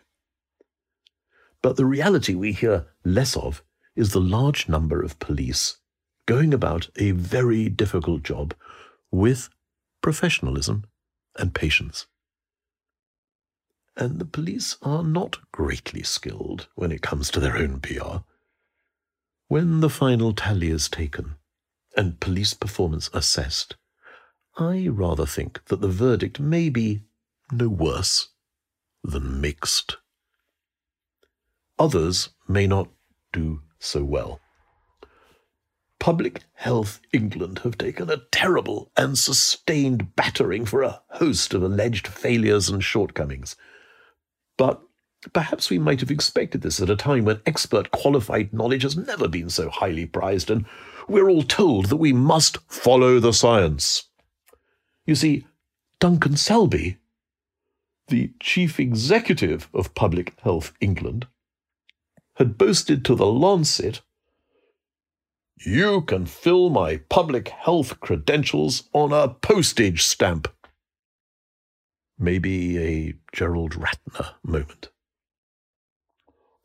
But 1.62 1.76
the 1.76 1.86
reality 1.86 2.34
we 2.34 2.52
hear 2.52 2.86
less 3.04 3.36
of 3.36 3.62
is 3.96 4.12
the 4.12 4.20
large 4.20 4.68
number 4.68 5.02
of 5.02 5.18
police 5.18 5.78
going 6.26 6.52
about 6.52 6.90
a 6.96 7.12
very 7.12 7.68
difficult 7.68 8.22
job 8.22 8.54
with 9.10 9.48
professionalism 10.02 10.84
and 11.38 11.54
patience. 11.54 12.06
And 13.96 14.18
the 14.18 14.26
police 14.26 14.76
are 14.82 15.02
not 15.02 15.38
greatly 15.52 16.02
skilled 16.02 16.68
when 16.74 16.92
it 16.92 17.00
comes 17.00 17.30
to 17.30 17.40
their 17.40 17.56
own 17.56 17.80
PR. 17.80 18.18
When 19.48 19.80
the 19.80 19.88
final 19.88 20.34
tally 20.34 20.68
is 20.68 20.88
taken 20.88 21.36
and 21.96 22.20
police 22.20 22.52
performance 22.52 23.08
assessed, 23.14 23.76
I 24.58 24.88
rather 24.88 25.24
think 25.24 25.64
that 25.66 25.80
the 25.80 25.88
verdict 25.88 26.38
may 26.38 26.68
be 26.68 27.02
no 27.50 27.68
worse 27.68 28.28
than 29.10 29.40
mixed. 29.40 29.96
Others 31.78 32.30
may 32.48 32.66
not 32.66 32.88
do 33.32 33.62
so 33.78 34.02
well. 34.02 34.40
Public 35.98 36.42
Health 36.54 37.00
England 37.12 37.60
have 37.60 37.78
taken 37.78 38.10
a 38.10 38.22
terrible 38.30 38.90
and 38.96 39.18
sustained 39.18 40.14
battering 40.14 40.64
for 40.64 40.82
a 40.82 41.02
host 41.10 41.54
of 41.54 41.62
alleged 41.62 42.06
failures 42.06 42.68
and 42.68 42.82
shortcomings. 42.82 43.56
But 44.56 44.80
perhaps 45.32 45.70
we 45.70 45.78
might 45.78 46.00
have 46.00 46.10
expected 46.10 46.62
this 46.62 46.80
at 46.80 46.90
a 46.90 46.96
time 46.96 47.24
when 47.24 47.40
expert 47.46 47.90
qualified 47.90 48.52
knowledge 48.52 48.82
has 48.82 48.96
never 48.96 49.28
been 49.28 49.50
so 49.50 49.68
highly 49.68 50.06
prized, 50.06 50.50
and 50.50 50.66
we're 51.08 51.28
all 51.28 51.42
told 51.42 51.86
that 51.86 51.96
we 51.96 52.12
must 52.12 52.58
follow 52.68 53.18
the 53.18 53.32
science. 53.32 54.04
You 55.06 55.14
see, 55.14 55.46
Duncan 55.98 56.34
Selbie 56.34 56.98
the 58.08 58.32
chief 58.40 58.78
executive 58.78 59.68
of 59.74 59.94
Public 59.94 60.38
Health 60.40 60.72
England, 60.80 61.26
had 62.34 62.58
boasted 62.58 63.04
to 63.04 63.14
the 63.14 63.26
Lancet, 63.26 64.02
You 65.64 66.02
can 66.02 66.26
fill 66.26 66.68
my 66.68 66.98
public 67.08 67.48
health 67.48 67.98
credentials 68.00 68.88
on 68.92 69.12
a 69.12 69.28
postage 69.28 70.02
stamp. 70.02 70.48
Maybe 72.18 72.78
a 72.78 73.14
Gerald 73.32 73.72
Ratner 73.72 74.34
moment. 74.42 74.90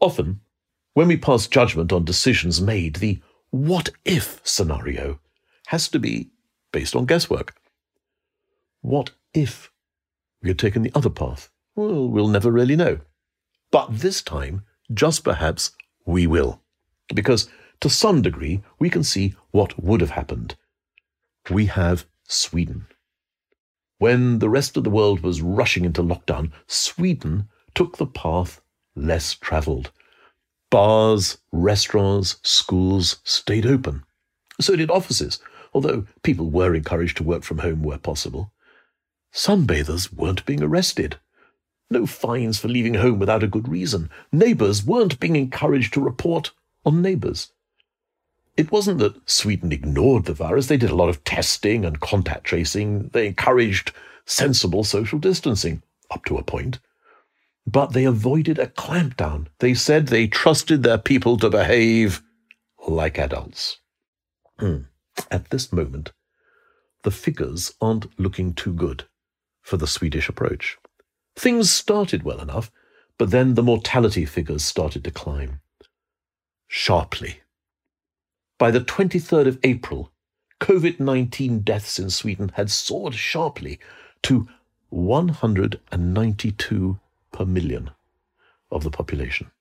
Often, 0.02 0.42
when 0.94 1.08
we 1.08 1.16
pass 1.16 1.48
judgment 1.48 1.94
on 1.94 2.04
decisions 2.04 2.62
made, 2.62 2.98
the 2.98 3.22
what 3.50 3.90
if 4.04 4.42
scenario 4.44 5.20
has 5.68 5.88
to 5.90 6.00
be 6.00 6.32
based 6.72 6.96
on 6.96 7.06
guesswork. 7.06 7.56
What 8.82 9.12
if 9.34 9.71
we 10.42 10.50
had 10.50 10.60
taken 10.60 10.82
the 10.82 10.92
other 10.96 11.10
path. 11.10 11.50
Well, 11.76 12.08
we'll 12.08 12.28
never 12.28 12.52
really 12.52 12.76
know. 12.76 13.00
But 13.72 14.00
this 14.00 14.22
time, 14.22 14.64
just 14.94 15.24
perhaps, 15.24 15.72
we 16.06 16.28
will. 16.28 16.62
Because 17.14 17.50
to 17.82 17.90
some 17.90 18.22
degree, 18.22 18.62
we 18.80 18.90
can 18.90 19.04
see 19.04 19.36
what 19.52 19.82
would 19.82 20.02
have 20.02 20.12
happened. 20.12 20.56
We 21.50 21.68
have 21.68 22.06
Sweden. 22.28 22.88
When 23.98 24.40
the 24.40 24.50
rest 24.50 24.78
of 24.78 24.84
the 24.84 24.90
world 24.90 25.22
was 25.22 25.42
rushing 25.42 25.86
into 25.86 26.02
lockdown, 26.02 26.52
Sweden 26.68 27.50
took 27.76 27.98
the 27.98 28.08
path 28.08 28.62
less 28.96 29.34
travelled. 29.34 29.92
Bars, 30.70 31.38
restaurants, 31.52 32.38
schools 32.44 33.18
stayed 33.24 33.66
open. 33.66 34.04
So 34.60 34.76
did 34.76 34.92
offices, 34.92 35.40
although 35.74 36.08
people 36.24 36.50
were 36.50 36.76
encouraged 36.76 37.18
to 37.18 37.24
work 37.24 37.44
from 37.44 37.60
home 37.60 37.84
where 37.84 37.98
possible. 37.98 38.54
Sunbathers 39.34 40.14
weren't 40.14 40.46
being 40.46 40.62
arrested. 40.62 41.18
No 41.90 42.06
fines 42.06 42.58
for 42.58 42.68
leaving 42.68 42.96
home 42.96 43.20
without 43.20 43.44
a 43.44 43.48
good 43.48 43.68
reason. 43.68 44.10
Neighbours 44.32 44.84
weren't 44.86 45.20
being 45.20 45.36
encouraged 45.36 45.94
to 45.94 46.02
report 46.02 46.52
on 46.86 47.02
neighbours. 47.02 47.52
It 48.58 48.72
wasn't 48.72 49.00
that 49.00 49.30
Sweden 49.30 49.72
ignored 49.72 50.26
the 50.26 50.34
virus. 50.34 50.68
They 50.68 50.78
did 50.78 50.90
a 50.90 50.96
lot 50.96 51.10
of 51.10 51.24
testing 51.24 51.86
and 51.86 52.00
contact 52.00 52.44
tracing. 52.44 53.10
They 53.10 53.28
encouraged 53.28 53.94
sensible 54.26 54.84
social 54.84 55.20
distancing, 55.20 55.82
up 56.10 56.26
to 56.26 56.38
a 56.38 56.44
point. 56.44 56.80
But 57.66 57.94
they 57.94 58.06
avoided 58.06 58.60
a 58.60 58.68
clampdown. 58.68 59.48
They 59.60 59.74
said 59.74 60.08
they 60.08 60.28
trusted 60.28 60.84
their 60.84 60.98
people 60.98 61.38
to 61.38 61.50
behave 61.50 62.22
like 62.88 63.18
adults. 63.18 63.78
Hmm. 64.60 64.84
At 65.30 65.50
this 65.50 65.72
moment, 65.72 66.12
the 67.04 67.12
figures 67.12 67.74
aren't 67.82 68.20
looking 68.20 68.54
too 68.54 68.74
good 68.74 69.06
for 69.72 69.78
the 69.78 69.88
Swedish 69.88 70.28
approach. 70.28 70.78
Things 71.38 71.72
started 71.72 72.24
well 72.24 72.42
enough, 72.42 72.70
but 73.18 73.32
then 73.32 73.54
the 73.54 73.64
mortality 73.64 74.26
figures 74.26 74.66
started 74.66 75.06
to 75.06 75.12
climb. 75.12 75.62
Sharply. 76.68 77.40
By 78.58 78.72
the 78.72 78.82
23rd 78.82 79.48
of 79.48 79.60
April, 79.64 80.12
COVID 80.60 81.00
19 81.00 81.62
deaths 81.62 82.00
in 82.00 82.10
Sweden 82.10 82.52
had 82.56 82.70
soared 82.70 83.16
sharply 83.16 83.80
to 84.24 84.50
192 84.90 87.00
per 87.32 87.46
million 87.46 87.92
of 88.72 88.84
the 88.84 88.92
population. 88.92 89.52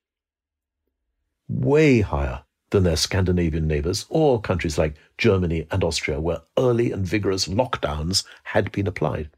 Way 1.49 2.01
higher 2.01 2.43
than 2.71 2.83
their 2.83 2.97
Scandinavian 2.97 3.69
neighbours 3.69 4.07
or 4.09 4.41
countries 4.41 4.77
like 4.77 4.97
Germany 5.19 5.69
and 5.71 5.85
Austria, 5.85 6.21
where 6.21 6.43
early 6.59 6.91
and 6.91 7.07
vigorous 7.07 7.47
lockdowns 7.47 8.25
had 8.43 8.73
been 8.73 8.89
applied. 8.89 9.31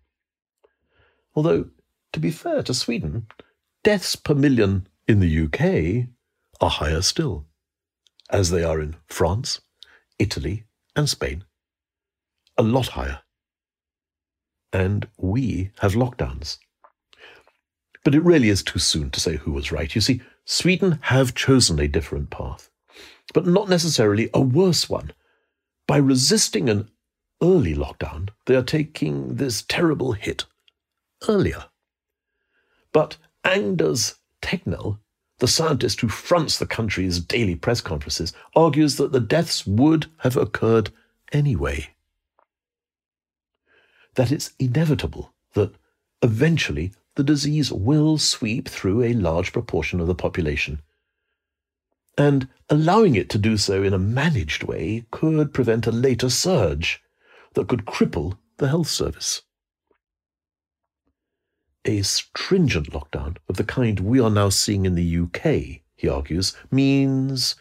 Although, 1.34 1.70
to 2.12 2.20
be 2.20 2.30
fair 2.30 2.62
to 2.62 2.74
Sweden, 2.74 3.26
deaths 3.82 4.16
per 4.16 4.34
million 4.34 4.86
in 5.08 5.20
the 5.20 5.44
UK 5.44 6.08
are 6.60 6.70
higher 6.70 7.02
still, 7.02 7.46
as 8.30 8.50
they 8.50 8.62
are 8.62 8.80
in 8.80 8.96
France, 9.06 9.60
Italy, 10.18 10.64
and 10.94 11.08
Spain. 11.08 11.44
A 12.58 12.62
lot 12.62 12.88
higher. 12.88 13.20
And 14.72 15.08
we 15.16 15.70
have 15.80 15.94
lockdowns. 15.94 16.58
But 18.04 18.14
it 18.14 18.24
really 18.24 18.48
is 18.48 18.62
too 18.62 18.78
soon 18.78 19.10
to 19.10 19.20
say 19.20 19.36
who 19.36 19.52
was 19.52 19.72
right. 19.72 19.94
You 19.94 20.00
see, 20.00 20.22
Sweden 20.44 20.98
have 21.02 21.34
chosen 21.34 21.78
a 21.78 21.88
different 21.88 22.30
path 22.30 22.68
but 23.32 23.46
not 23.46 23.68
necessarily 23.68 24.28
a 24.34 24.40
worse 24.40 24.88
one. 24.88 25.12
By 25.86 25.96
resisting 25.96 26.68
an 26.68 26.90
early 27.42 27.74
lockdown, 27.74 28.30
they 28.46 28.54
are 28.54 28.62
taking 28.62 29.36
this 29.36 29.62
terrible 29.62 30.12
hit 30.12 30.44
earlier. 31.28 31.64
But 32.92 33.16
Anders 33.44 34.16
Tegnell, 34.40 34.98
the 35.38 35.48
scientist 35.48 36.00
who 36.00 36.08
fronts 36.08 36.58
the 36.58 36.66
country's 36.66 37.20
daily 37.20 37.54
press 37.54 37.80
conferences, 37.80 38.32
argues 38.54 38.96
that 38.96 39.12
the 39.12 39.20
deaths 39.20 39.66
would 39.66 40.06
have 40.18 40.36
occurred 40.36 40.90
anyway. 41.32 41.90
That 44.14 44.30
it's 44.30 44.52
inevitable 44.58 45.32
that 45.54 45.74
eventually 46.22 46.92
the 47.14 47.24
disease 47.24 47.72
will 47.72 48.18
sweep 48.18 48.68
through 48.68 49.02
a 49.02 49.14
large 49.14 49.52
proportion 49.52 50.00
of 50.00 50.06
the 50.06 50.14
population 50.14 50.82
and 52.18 52.48
allowing 52.68 53.14
it 53.14 53.30
to 53.30 53.38
do 53.38 53.56
so 53.56 53.82
in 53.82 53.94
a 53.94 53.98
managed 53.98 54.64
way 54.64 55.04
could 55.10 55.54
prevent 55.54 55.86
a 55.86 55.92
later 55.92 56.28
surge 56.28 57.02
that 57.54 57.68
could 57.68 57.86
cripple 57.86 58.36
the 58.58 58.68
health 58.68 58.88
service. 58.88 59.42
A 61.84 62.02
stringent 62.02 62.90
lockdown 62.92 63.38
of 63.48 63.56
the 63.56 63.64
kind 63.64 63.98
we 63.98 64.20
are 64.20 64.30
now 64.30 64.50
seeing 64.50 64.86
in 64.86 64.94
the 64.94 65.18
UK, 65.18 65.82
he 65.96 66.08
argues, 66.08 66.56
means 66.70 67.56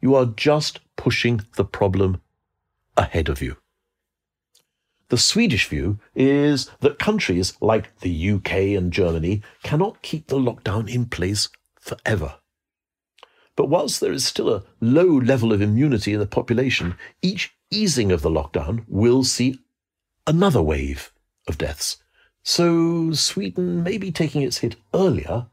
you 0.00 0.14
are 0.14 0.26
just 0.26 0.78
pushing 0.96 1.40
the 1.56 1.64
problem 1.64 2.20
ahead 2.96 3.28
of 3.28 3.42
you. 3.42 3.56
The 5.08 5.18
Swedish 5.18 5.68
view 5.68 5.98
is 6.14 6.70
that 6.80 6.98
countries 6.98 7.54
like 7.60 7.98
the 7.98 8.30
UK 8.30 8.52
and 8.76 8.92
Germany 8.92 9.42
cannot 9.62 10.02
keep 10.02 10.28
the 10.28 10.38
lockdown 10.38 10.88
in 10.88 11.06
place 11.06 11.48
forever. 11.80 12.36
But 13.56 13.68
whilst 13.68 14.00
there 14.00 14.12
is 14.12 14.24
still 14.24 14.50
a 14.52 14.64
low 14.80 15.18
level 15.18 15.52
of 15.52 15.60
immunity 15.60 16.12
in 16.12 16.20
the 16.20 16.26
population, 16.26 16.96
each 17.22 17.54
easing 17.70 18.12
of 18.12 18.22
the 18.22 18.30
lockdown 18.30 18.84
will 18.86 19.24
see 19.24 19.58
another 20.26 20.62
wave 20.62 21.12
of 21.48 21.58
deaths. 21.58 21.98
So 22.46 23.10
Sweden 23.12 23.82
may 23.82 23.96
be 23.96 24.12
taking 24.12 24.42
its 24.42 24.58
hit 24.58 24.76
earlier, 24.92 25.46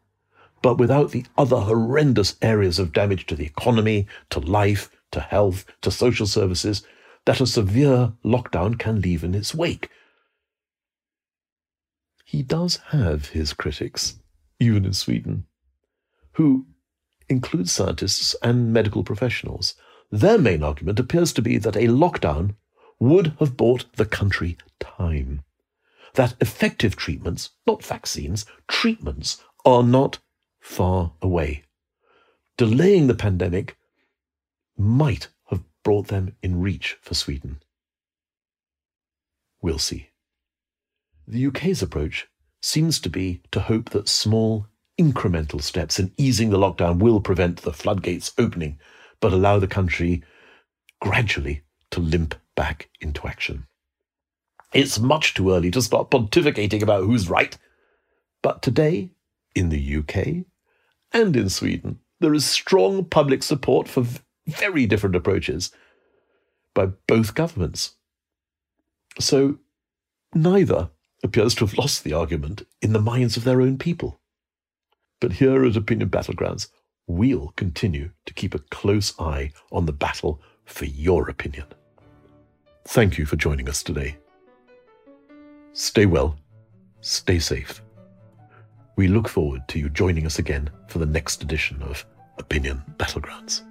but 0.62 0.78
without 0.78 1.12
the 1.12 1.26
other 1.38 1.62
horrendous 1.62 2.36
areas 2.42 2.80
of 2.80 2.92
damage 2.92 3.26
to 3.28 3.36
the 3.36 3.46
economy, 3.46 4.08
to 4.30 4.40
life, 4.40 4.92
to 5.12 5.22
health, 5.22 5.66
to 5.82 5.90
social 5.90 6.28
services 6.28 6.86
that 7.26 7.40
a 7.40 7.48
severe 7.48 8.12
lockdown 8.26 8.78
can 8.78 9.00
leave 9.00 9.24
in 9.24 9.34
its 9.34 9.56
wake. 9.56 9.90
He 12.26 12.44
does 12.44 12.78
have 12.90 13.30
his 13.30 13.54
critics, 13.54 14.20
even 14.60 14.84
in 14.84 14.94
Sweden, 14.94 15.46
who 16.34 16.66
include 17.30 17.70
scientists 17.70 18.36
and 18.44 18.74
medical 18.74 19.04
professionals. 19.04 19.76
Their 20.12 20.38
main 20.38 20.62
argument 20.62 21.00
appears 21.00 21.32
to 21.34 21.42
be 21.42 21.58
that 21.58 21.78
a 21.78 21.88
lockdown 21.88 22.56
would 23.00 23.34
have 23.40 23.56
bought 23.56 23.86
the 23.96 24.06
country 24.06 24.58
time. 24.80 25.44
That 26.16 26.36
effective 26.42 26.96
treatments, 26.96 27.52
not 27.66 27.84
vaccines, 27.84 28.46
treatments, 28.68 29.42
are 29.66 29.84
not 29.84 30.20
far 30.60 31.14
away. 31.22 31.64
Delaying 32.58 33.08
the 33.08 33.16
pandemic 33.16 33.78
might 34.78 35.30
have 35.48 35.64
brought 35.84 36.08
them 36.08 36.36
in 36.42 36.62
reach 36.62 36.98
for 37.02 37.14
Sweden. 37.14 37.62
We'll 39.62 39.80
see. 39.80 40.10
The 41.28 41.46
UK's 41.48 41.82
approach 41.82 42.28
seems 42.62 43.00
to 43.00 43.10
be 43.10 43.42
to 43.52 43.62
hope 43.62 43.92
that 43.92 44.10
small 44.10 44.68
incremental 45.00 45.62
steps 45.62 46.00
in 46.00 46.12
easing 46.18 46.50
the 46.50 46.58
lockdown 46.58 47.00
will 47.00 47.22
prevent 47.22 47.62
the 47.62 47.74
floodgates 47.74 48.34
opening, 48.38 48.80
but 49.20 49.34
allow 49.34 49.60
the 49.60 49.68
country 49.68 50.24
gradually 51.00 51.64
to 51.92 52.00
limp 52.00 52.36
back 52.56 52.90
into 53.00 53.28
action. 53.28 53.66
It's 54.74 55.00
much 55.00 55.34
too 55.34 55.52
early 55.52 55.72
to 55.72 55.82
start 55.82 56.10
pontificating 56.10 56.82
about 56.82 57.04
who's 57.04 57.30
right. 57.30 57.58
But 58.42 58.62
today, 58.62 59.12
in 59.54 59.70
the 59.70 59.98
UK 59.98 60.46
and 61.14 61.36
in 61.36 61.50
Sweden, 61.50 62.00
there 62.20 62.34
is 62.34 62.46
strong 62.46 63.06
public 63.06 63.44
support 63.44 63.88
for 63.88 64.06
very 64.48 64.86
different 64.86 65.16
approaches 65.16 65.72
by 66.74 66.88
both 67.08 67.36
governments. 67.36 67.96
So 69.20 69.60
neither 70.34 70.90
appears 71.24 71.54
to 71.56 71.66
have 71.66 71.78
lost 71.78 72.04
the 72.04 72.14
argument 72.14 72.64
in 72.82 72.94
the 72.94 73.02
minds 73.02 73.38
of 73.38 73.44
their 73.44 73.62
own 73.62 73.78
people. 73.78 74.20
But 75.20 75.34
here 75.34 75.66
at 75.66 75.76
Opinion 75.76 76.10
Battlegrounds, 76.10 76.70
we'll 77.08 77.54
continue 77.56 78.12
to 78.26 78.34
keep 78.34 78.56
a 78.56 78.60
close 78.60 79.14
eye 79.20 79.52
on 79.72 79.86
the 79.86 79.92
battle 79.92 80.42
for 80.66 80.86
your 80.86 81.30
opinion. 81.30 81.66
Thank 82.86 83.18
you 83.18 83.26
for 83.26 83.36
joining 83.36 83.70
us 83.70 83.84
today. 83.84 84.18
Stay 85.74 86.06
well, 86.06 86.38
stay 87.02 87.40
safe. 87.40 87.82
We 88.98 89.08
look 89.08 89.28
forward 89.28 89.68
to 89.70 89.80
you 89.80 89.90
joining 89.90 90.26
us 90.26 90.38
again 90.38 90.70
for 90.88 91.00
the 91.00 91.06
next 91.06 91.42
edition 91.42 91.82
of 91.82 92.06
Opinion 92.38 92.84
Battlegrounds. 92.98 93.62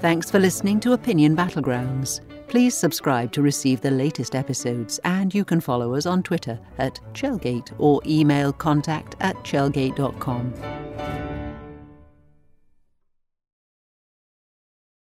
Thanks 0.00 0.30
for 0.30 0.38
listening 0.38 0.80
to 0.80 0.94
Opinion 0.94 1.36
Battlegrounds. 1.36 2.20
Please 2.48 2.74
subscribe 2.74 3.32
to 3.32 3.42
receive 3.42 3.80
the 3.80 3.90
latest 3.90 4.34
episodes, 4.34 4.98
and 5.04 5.32
you 5.34 5.44
can 5.44 5.60
follow 5.60 5.94
us 5.94 6.06
on 6.06 6.22
Twitter 6.22 6.58
at 6.78 6.98
Chelgate 7.12 7.72
or 7.78 8.00
email 8.04 8.52
contact 8.52 9.14
at 9.20 9.36
chelgate.com. 9.44 10.52